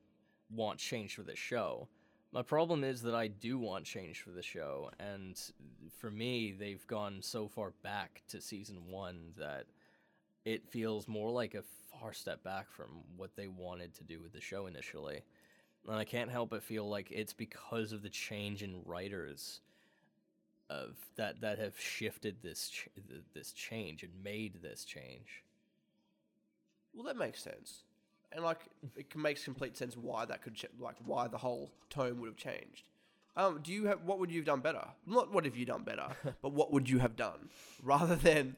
[0.50, 1.88] want change for the show.
[2.32, 5.40] My problem is that I do want change for the show, and
[5.96, 9.66] for me, they've gone so far back to season one that
[10.44, 11.62] it feels more like a
[11.98, 15.22] far step back from what they wanted to do with the show initially.
[15.88, 19.60] And I can't help but feel like it's because of the change in writers
[20.68, 22.88] of that that have shifted this ch-
[23.34, 25.42] this change and made this change.
[26.94, 27.82] Well, that makes sense,
[28.32, 28.60] and like
[28.96, 32.36] it makes complete sense why that could ch- like why the whole tone would have
[32.36, 32.84] changed.
[33.36, 34.84] Um, do you have what would you have done better?
[35.06, 36.08] Not what have you done better,
[36.42, 37.50] but what would you have done
[37.82, 38.56] rather than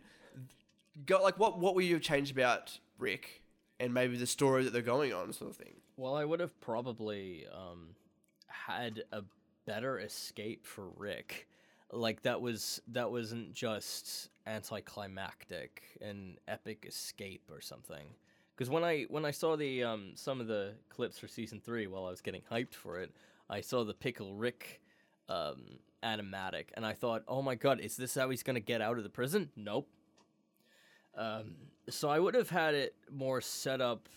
[1.07, 3.43] go like what what would you have changed about Rick
[3.81, 5.75] and maybe the story that they're going on, sort of thing.
[5.97, 7.91] Well, I would have probably um,
[8.47, 9.23] had a
[9.67, 11.49] better escape for Rick.
[11.91, 18.07] Like that was that wasn't just anticlimactic, an epic escape or something.
[18.55, 21.87] Because when I when I saw the um, some of the clips for season three
[21.87, 23.13] while I was getting hyped for it,
[23.49, 24.81] I saw the pickle Rick
[25.29, 28.99] um, animatic, and I thought, oh my god, is this how he's gonna get out
[28.99, 29.51] of the prison?
[29.57, 29.89] Nope.
[31.17, 31.55] Um,
[31.89, 34.09] so I would have had it more set up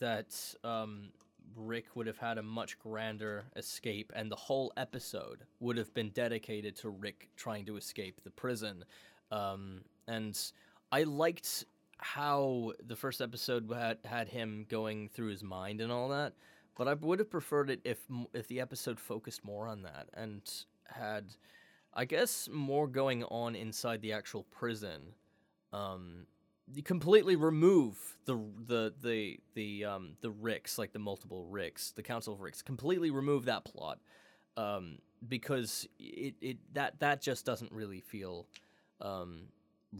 [0.00, 1.10] that um,
[1.56, 6.10] Rick would have had a much grander escape, and the whole episode would have been
[6.10, 8.84] dedicated to Rick trying to escape the prison.
[9.30, 10.38] Um, and
[10.92, 11.64] I liked
[11.98, 16.32] how the first episode had had him going through his mind and all that,
[16.76, 17.98] but I would have preferred it if
[18.32, 20.42] if the episode focused more on that and
[20.86, 21.26] had,
[21.94, 25.14] I guess, more going on inside the actual prison.
[25.72, 26.26] Um,
[26.84, 32.34] completely remove the the the the um the Ricks, like the multiple Ricks, the Council
[32.34, 32.62] of Ricks.
[32.62, 33.98] Completely remove that plot,
[34.56, 38.46] um, because it, it that that just doesn't really feel
[39.00, 39.44] um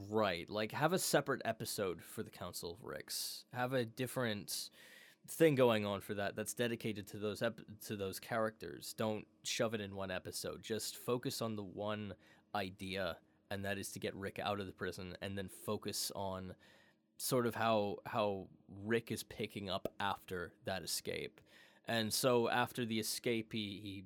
[0.08, 0.48] right.
[0.48, 3.44] Like have a separate episode for the Council of Ricks.
[3.52, 4.70] Have a different
[5.28, 8.94] thing going on for that that's dedicated to those ep- to those characters.
[8.96, 10.62] Don't shove it in one episode.
[10.62, 12.14] Just focus on the one
[12.54, 13.16] idea
[13.50, 16.54] and that is to get Rick out of the prison and then focus on
[17.16, 18.46] sort of how how
[18.84, 21.40] Rick is picking up after that escape.
[21.86, 24.04] And so after the escape he,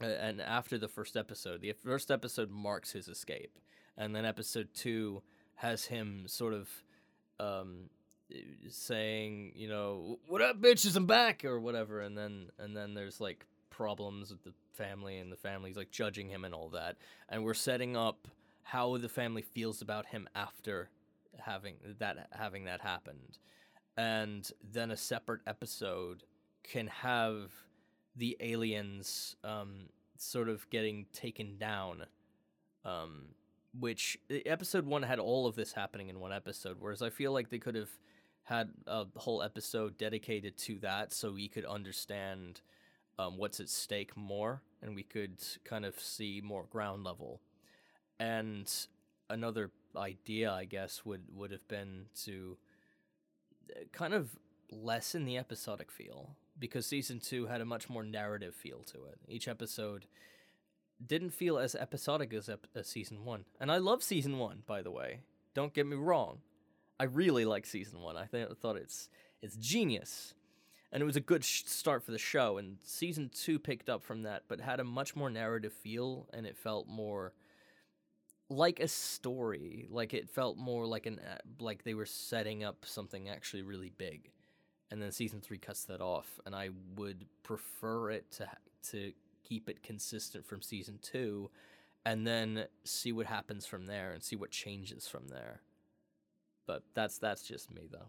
[0.00, 3.58] he and after the first episode, the first episode marks his escape.
[3.98, 5.22] And then episode 2
[5.56, 6.68] has him sort of
[7.38, 7.90] um
[8.68, 13.20] saying, you know, what up bitches, I'm back or whatever and then and then there's
[13.20, 16.96] like problems with the family and the family's like judging him and all that.
[17.28, 18.28] And we're setting up
[18.70, 20.90] how the family feels about him after
[21.38, 23.38] having that having that happened.
[23.96, 26.22] And then a separate episode
[26.62, 27.52] can have
[28.16, 32.04] the aliens um, sort of getting taken down
[32.84, 33.28] um,
[33.78, 37.32] which e- episode one had all of this happening in one episode whereas i feel
[37.32, 37.90] like they could have
[38.44, 42.60] had a whole episode dedicated to that so we could understand
[43.18, 47.40] um, what's at stake more and we could kind of see more ground level
[48.20, 48.70] and
[49.28, 52.58] another idea, I guess, would would have been to
[53.70, 54.36] uh, kind of
[54.70, 59.18] lessen the episodic feel because season two had a much more narrative feel to it.
[59.26, 60.06] Each episode
[61.04, 64.82] didn't feel as episodic as, ep- as season one, and I love season one, by
[64.82, 65.20] the way.
[65.54, 66.38] Don't get me wrong,
[67.00, 68.16] I really like season one.
[68.18, 69.08] I th- thought it's
[69.40, 70.34] it's genius,
[70.92, 72.58] and it was a good sh- start for the show.
[72.58, 76.44] And season two picked up from that, but had a much more narrative feel, and
[76.46, 77.32] it felt more
[78.50, 79.86] like a story.
[79.90, 83.92] Like it felt more like an uh, like they were setting up something actually really
[83.96, 84.30] big.
[84.90, 88.48] And then season three cuts that off, and I would prefer it to
[88.90, 89.12] to
[89.44, 91.48] keep it consistent from season two,
[92.04, 95.60] and then see what happens from there and see what changes from there.
[96.66, 98.08] But that's that's just me though.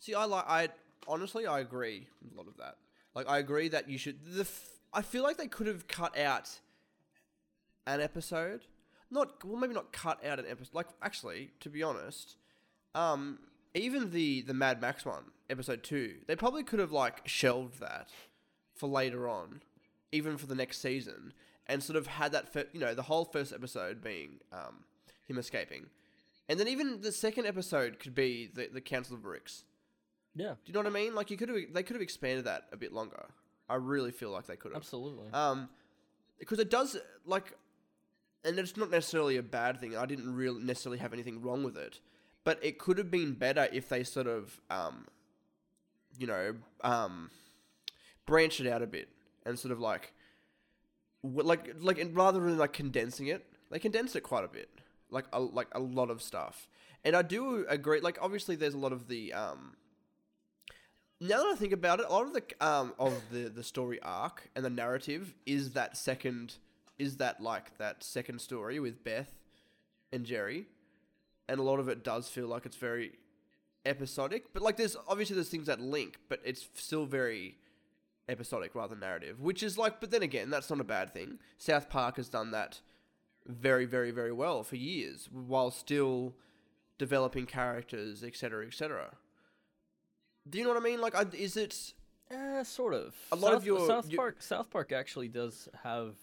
[0.00, 0.44] See, I like.
[0.46, 0.68] I
[1.06, 2.76] honestly, I agree with a lot of that.
[3.14, 4.18] Like, I agree that you should.
[4.24, 6.60] The f- I feel like they could have cut out
[7.86, 8.62] an episode.
[9.10, 10.74] Not well, maybe not cut out an episode.
[10.74, 12.36] Like, actually, to be honest,
[12.94, 13.38] um,
[13.74, 18.10] even the the Mad Max one, episode two, they probably could have like shelved that
[18.74, 19.62] for later on,
[20.12, 21.32] even for the next season,
[21.66, 22.52] and sort of had that.
[22.52, 24.84] Fir- you know, the whole first episode being um,
[25.26, 25.86] him escaping,
[26.48, 29.64] and then even the second episode could be the the Council of Ricks.
[30.34, 31.14] Yeah, Do you know what I mean?
[31.16, 33.26] Like you could have, they could have expanded that a bit longer.
[33.68, 34.82] I really feel like they could have.
[34.82, 35.26] absolutely.
[35.32, 35.68] Um,
[36.38, 36.96] because it does
[37.26, 37.54] like,
[38.44, 39.96] and it's not necessarily a bad thing.
[39.96, 42.00] I didn't really necessarily have anything wrong with it,
[42.44, 45.06] but it could have been better if they sort of, um,
[46.18, 47.30] you know, um,
[48.26, 49.08] branched it out a bit
[49.44, 50.12] and sort of like,
[51.22, 54.70] like, like, and rather than like condensing it, they condensed it quite a bit,
[55.10, 56.68] like a like a lot of stuff.
[57.04, 58.00] And I do agree.
[58.00, 59.76] Like, obviously, there's a lot of the um,
[61.20, 64.00] now that I think about it, a lot of the um of the the story
[64.02, 66.54] arc and the narrative is that second
[66.98, 69.32] is that like that second story with Beth
[70.12, 70.66] and Jerry,
[71.48, 73.12] and a lot of it does feel like it's very
[73.86, 74.52] episodic.
[74.52, 77.56] But like, there's obviously there's things that link, but it's still very
[78.28, 80.00] episodic rather than narrative, which is like.
[80.00, 81.38] But then again, that's not a bad thing.
[81.56, 82.80] South Park has done that
[83.46, 86.34] very, very, very well for years, while still
[86.98, 89.14] developing characters, etc., etc.
[90.48, 91.00] Do you know what I mean?
[91.00, 91.94] Like, is it?
[92.30, 93.14] Uh, sort of.
[93.32, 96.14] A lot South, of your- South Park South Park actually does have.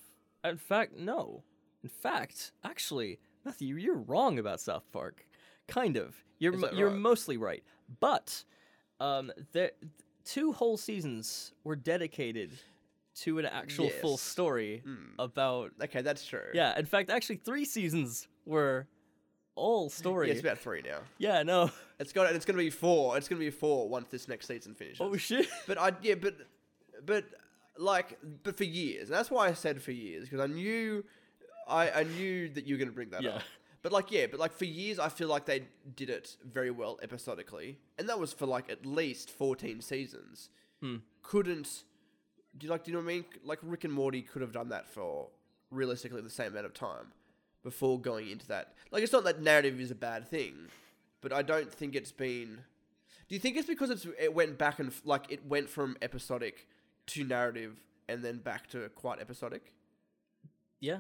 [0.50, 1.44] In fact, no.
[1.84, 5.26] In fact, actually, Matthew, you're wrong about South Park.
[5.68, 6.16] Kind of.
[6.40, 7.64] You're mo- you're mostly right,
[8.00, 8.44] but
[9.00, 9.72] um, there
[10.26, 12.52] two whole seasons were dedicated
[13.22, 15.12] to an actual full story Mm.
[15.18, 15.72] about.
[15.82, 16.50] Okay, that's true.
[16.54, 18.88] Yeah, in fact, actually, three seasons were
[19.56, 20.28] all story.
[20.28, 21.00] Yeah, it's about three now.
[21.18, 21.72] yeah, no.
[22.00, 22.34] It's got.
[22.36, 23.18] It's going to be four.
[23.18, 25.00] It's going to be four once this next season finishes.
[25.02, 25.48] Oh shit.
[25.68, 26.36] But I yeah, but
[27.06, 27.24] but
[27.78, 29.10] like but for years.
[29.10, 31.04] And that's why I said for years because I knew
[31.68, 33.32] I I knew that you were going to bring that Yeah.
[33.38, 33.42] up.
[33.82, 35.64] But like yeah, but like for years I feel like they
[35.96, 37.78] did it very well episodically.
[37.98, 40.50] And that was for like at least 14 seasons.
[40.82, 40.98] Hmm.
[41.22, 41.84] Couldn't
[42.58, 43.26] do you like do you know what I mean?
[43.44, 45.30] Like Rick and Morty could have done that for
[45.72, 47.12] realistically the same amount of time
[47.64, 48.74] before going into that.
[48.92, 50.54] Like it's not that narrative is a bad thing,
[51.22, 52.60] but I don't think it's been
[53.28, 55.98] do you think it's because it's it went back and f- like it went from
[56.02, 56.68] episodic
[57.08, 57.78] to narrative
[58.08, 59.74] and then back to quite episodic?
[60.80, 61.00] Yeah,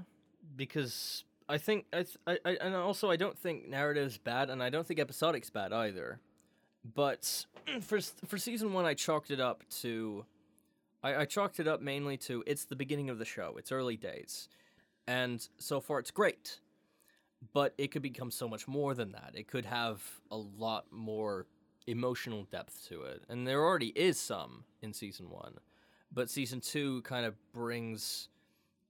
[0.55, 4.63] because I think I, th- I, I and also I don't think narrative's bad, and
[4.63, 6.19] I don't think episodic's bad either.
[6.93, 7.45] But
[7.81, 10.25] for for season one, I chalked it up to,
[11.03, 13.97] I, I chalked it up mainly to it's the beginning of the show, it's early
[13.97, 14.49] days,
[15.07, 16.59] and so far it's great.
[17.53, 19.33] But it could become so much more than that.
[19.35, 20.01] It could have
[20.31, 21.45] a lot more
[21.85, 25.55] emotional depth to it, and there already is some in season one.
[26.11, 28.29] But season two kind of brings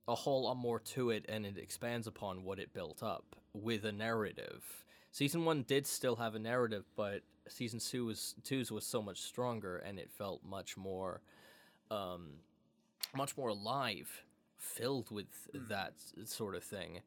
[0.08, 3.86] a whole lot more to it and it expands upon what it built up with
[3.86, 4.64] a narrative.
[5.12, 9.22] Season one did still have a narrative, but season two was two's was so much
[9.22, 11.22] stronger and it felt much more
[11.90, 12.34] um
[13.16, 14.24] much more alive,
[14.58, 15.94] filled with that
[16.26, 17.02] sort of thing.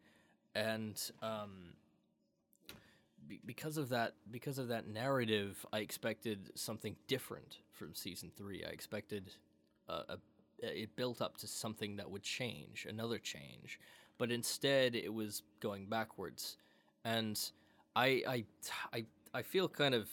[0.54, 1.74] And um
[3.28, 8.64] be- because of that because of that narrative, I expected something different from season 3.
[8.64, 9.32] I expected
[9.88, 10.18] a, a
[10.60, 13.78] it built up to something that would change, another change,
[14.18, 16.56] but instead it was going backwards,
[17.04, 17.38] and
[17.94, 18.44] I I
[18.92, 20.08] I, I feel kind of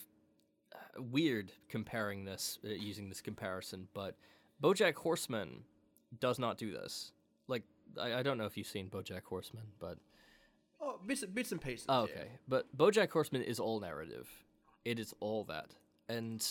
[0.73, 4.15] uh, weird comparing this uh, using this comparison, but
[4.61, 5.63] BoJack Horseman
[6.19, 7.11] does not do this.
[7.47, 7.63] Like
[7.99, 9.97] I, I don't know if you've seen BoJack Horseman, but
[10.82, 11.86] Oh, bits bits and pieces.
[11.89, 12.13] Oh, yeah.
[12.13, 12.28] okay.
[12.47, 14.30] But BoJack Horseman is all narrative.
[14.84, 15.71] It is all that,
[16.09, 16.45] and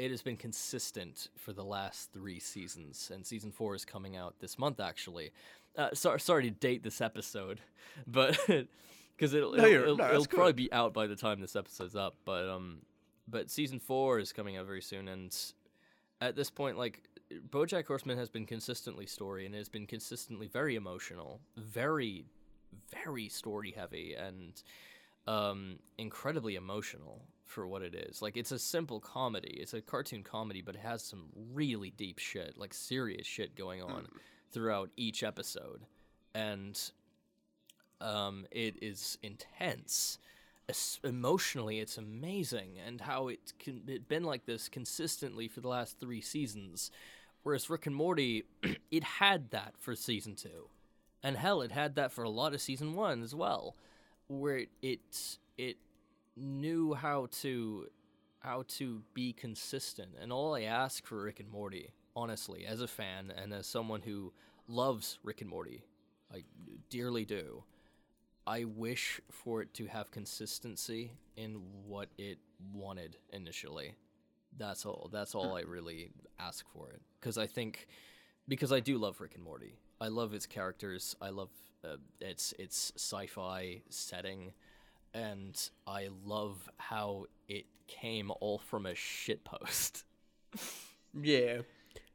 [0.00, 3.10] it has been consistent for the last three seasons.
[3.12, 5.30] And season four is coming out this month, actually.
[5.76, 7.60] Uh, sorry, sorry to date this episode,
[8.06, 11.54] but because it'll No, it'll, it'll, no, it'll probably be out by the time this
[11.54, 12.16] episode's up.
[12.24, 12.78] But um,
[13.28, 15.36] but season four is coming out very soon, and
[16.22, 17.02] at this point, like
[17.50, 22.24] BoJack Horseman has been consistently story and has been consistently very emotional, very,
[23.04, 24.62] very story heavy, and
[25.26, 27.20] um, incredibly emotional
[27.50, 28.22] for what it is.
[28.22, 32.18] Like it's a simple comedy, it's a cartoon comedy, but it has some really deep
[32.18, 34.06] shit, like serious shit going on
[34.52, 35.82] throughout each episode,
[36.34, 36.80] and
[38.00, 40.18] um, it is intense.
[40.68, 45.68] Es- emotionally, it's amazing, and how it can it been like this consistently for the
[45.68, 46.90] last three seasons.
[47.42, 48.44] Whereas Rick and Morty,
[48.90, 50.68] it had that for season two,
[51.22, 53.74] and hell, it had that for a lot of season one as well,
[54.28, 55.76] where it it, it
[56.40, 57.86] knew how to
[58.40, 60.10] how to be consistent.
[60.20, 64.00] And all I ask for Rick and Morty, honestly, as a fan and as someone
[64.00, 64.32] who
[64.66, 65.84] loves Rick and Morty,
[66.32, 66.44] I
[66.88, 67.64] dearly do.
[68.46, 72.38] I wish for it to have consistency in what it
[72.72, 73.94] wanted initially.
[74.56, 75.10] That's all.
[75.12, 77.02] That's all I really ask for it.
[77.20, 77.86] Because I think,
[78.48, 79.76] because I do love Rick and Morty.
[80.00, 81.14] I love its characters.
[81.20, 81.50] I love
[81.84, 84.52] uh, its its sci-fi setting,
[85.14, 90.04] and I love how it came all from a shit post.
[91.12, 91.62] Yeah,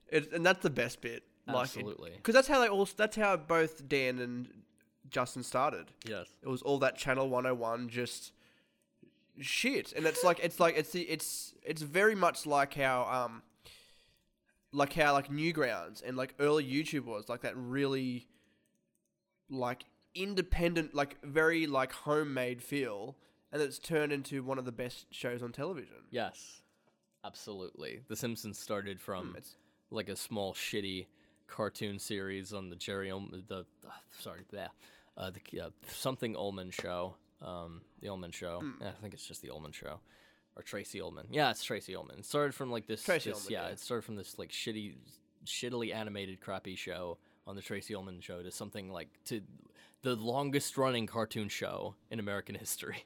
[0.07, 1.23] it, and that's the best bit.
[1.49, 2.11] Absolutely.
[2.15, 2.87] because that's how they all.
[2.95, 4.47] That's how both Dan and
[5.09, 5.91] Justin started.
[6.07, 6.27] Yes.
[6.41, 8.31] It was all that Channel 101 just
[9.41, 13.43] shit, and it's like it's like it's the it's it's very much like how um
[14.71, 18.27] like how like Newgrounds and like early YouTube was like that really
[19.49, 19.83] like
[20.15, 23.15] independent like very like homemade feel,
[23.51, 25.97] and it's turned into one of the best shows on television.
[26.09, 26.61] Yes.
[27.23, 28.01] Absolutely.
[28.07, 29.55] The Simpsons started from it's-
[29.91, 31.07] like a small shitty
[31.47, 33.89] cartoon series on the Jerry Ullman, the uh,
[34.19, 34.67] sorry, yeah,
[35.17, 38.61] uh, the uh, something Ullman show, um, the Ullman show.
[38.81, 39.99] Yeah, I think it's just the Ullman show,
[40.55, 41.27] or Tracey Ullman.
[41.31, 42.19] Yeah, it's Tracey Ullman.
[42.19, 43.03] It started from like this.
[43.03, 43.73] Tracey this- Ullman, yeah, yeah.
[43.73, 44.95] it started from this like shitty,
[45.45, 49.41] shittily animated, crappy show on the Tracey Ullman show to something like to
[50.05, 53.05] the longest running cartoon show in American history.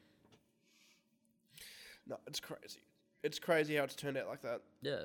[2.06, 2.80] No, it's crazy.
[3.22, 4.60] It's crazy how it's turned out like that.
[4.82, 5.04] Yeah.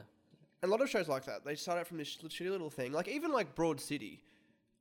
[0.62, 2.92] And a lot of shows like that, they start out from this shitty little thing.
[2.92, 4.24] Like even like Broad City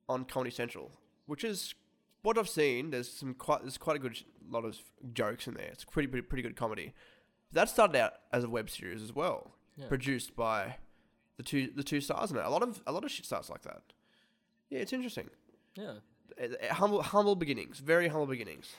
[0.09, 0.91] on Comedy Central,
[1.25, 1.73] which is
[2.21, 2.89] what I've seen.
[2.91, 4.77] There's some quite there's quite a good sh- lot of
[5.13, 5.69] jokes in there.
[5.71, 6.93] It's pretty pretty, pretty good comedy.
[7.53, 9.87] That started out as a web series as well, Yeah.
[9.87, 10.77] produced by
[11.37, 12.45] the two the two stars in it.
[12.45, 13.81] A lot of a lot of shit starts like that.
[14.69, 15.29] Yeah, it's interesting.
[15.75, 15.95] Yeah.
[16.41, 18.73] Uh, uh, humble humble beginnings, very humble beginnings.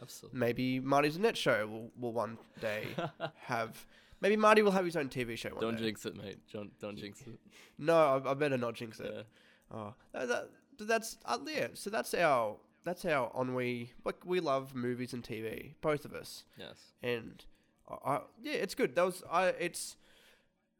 [0.00, 0.38] Absolutely.
[0.38, 2.86] Maybe Marty's Net Show will, will one day
[3.36, 3.86] have.
[4.20, 5.66] Maybe Marty will have his own TV show one day.
[5.66, 5.82] Don't day.
[5.84, 6.38] jinx it, mate.
[6.52, 7.38] Don't don't jinx it.
[7.78, 9.12] No, I, I better not jinx it.
[9.14, 9.22] Yeah.
[9.70, 11.68] Oh, that, that, but that's uh, yeah.
[11.74, 13.90] So that's our that's our ennui.
[14.04, 16.76] Like we love movies and TV, both of us, Yes.
[17.02, 17.44] and
[17.88, 18.94] I, I yeah, it's good.
[18.94, 19.48] That was I.
[19.48, 19.96] It's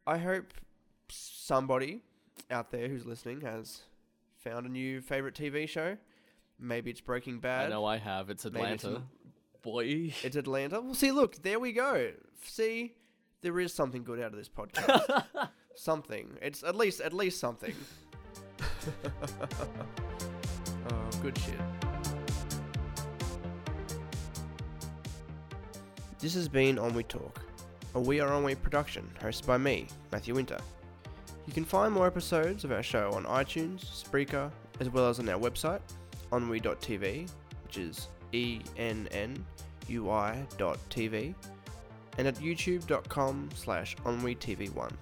[0.07, 0.55] I hope
[1.11, 2.03] somebody
[2.51, 3.83] out there who's listening has
[4.47, 5.97] found a new favorite TV show.
[6.59, 7.67] Maybe it's Breaking Bad.
[7.67, 8.31] I know I have.
[8.31, 8.97] It's it's Atlanta.
[8.97, 9.03] an-
[9.63, 10.13] Boy.
[10.23, 10.81] It's Atlanta.
[10.81, 12.13] Well, see, look, there we go.
[12.45, 12.95] See,
[13.41, 15.27] there is something good out of this podcast.
[15.75, 16.39] something.
[16.41, 17.75] It's at least at least something.
[20.91, 21.55] oh, good shit.
[26.21, 27.41] This has been Ennui Talk,
[27.97, 30.59] a We Are Ennui production hosted by me, Matthew Winter.
[31.47, 35.29] You can find more episodes of our show on iTunes, Spreaker, as well as on
[35.29, 35.81] our website,
[36.33, 37.31] ennui.tv,
[37.63, 39.45] which is E N N
[39.89, 41.35] U TV,
[42.19, 44.93] and at youtube.com slash ennuitv1.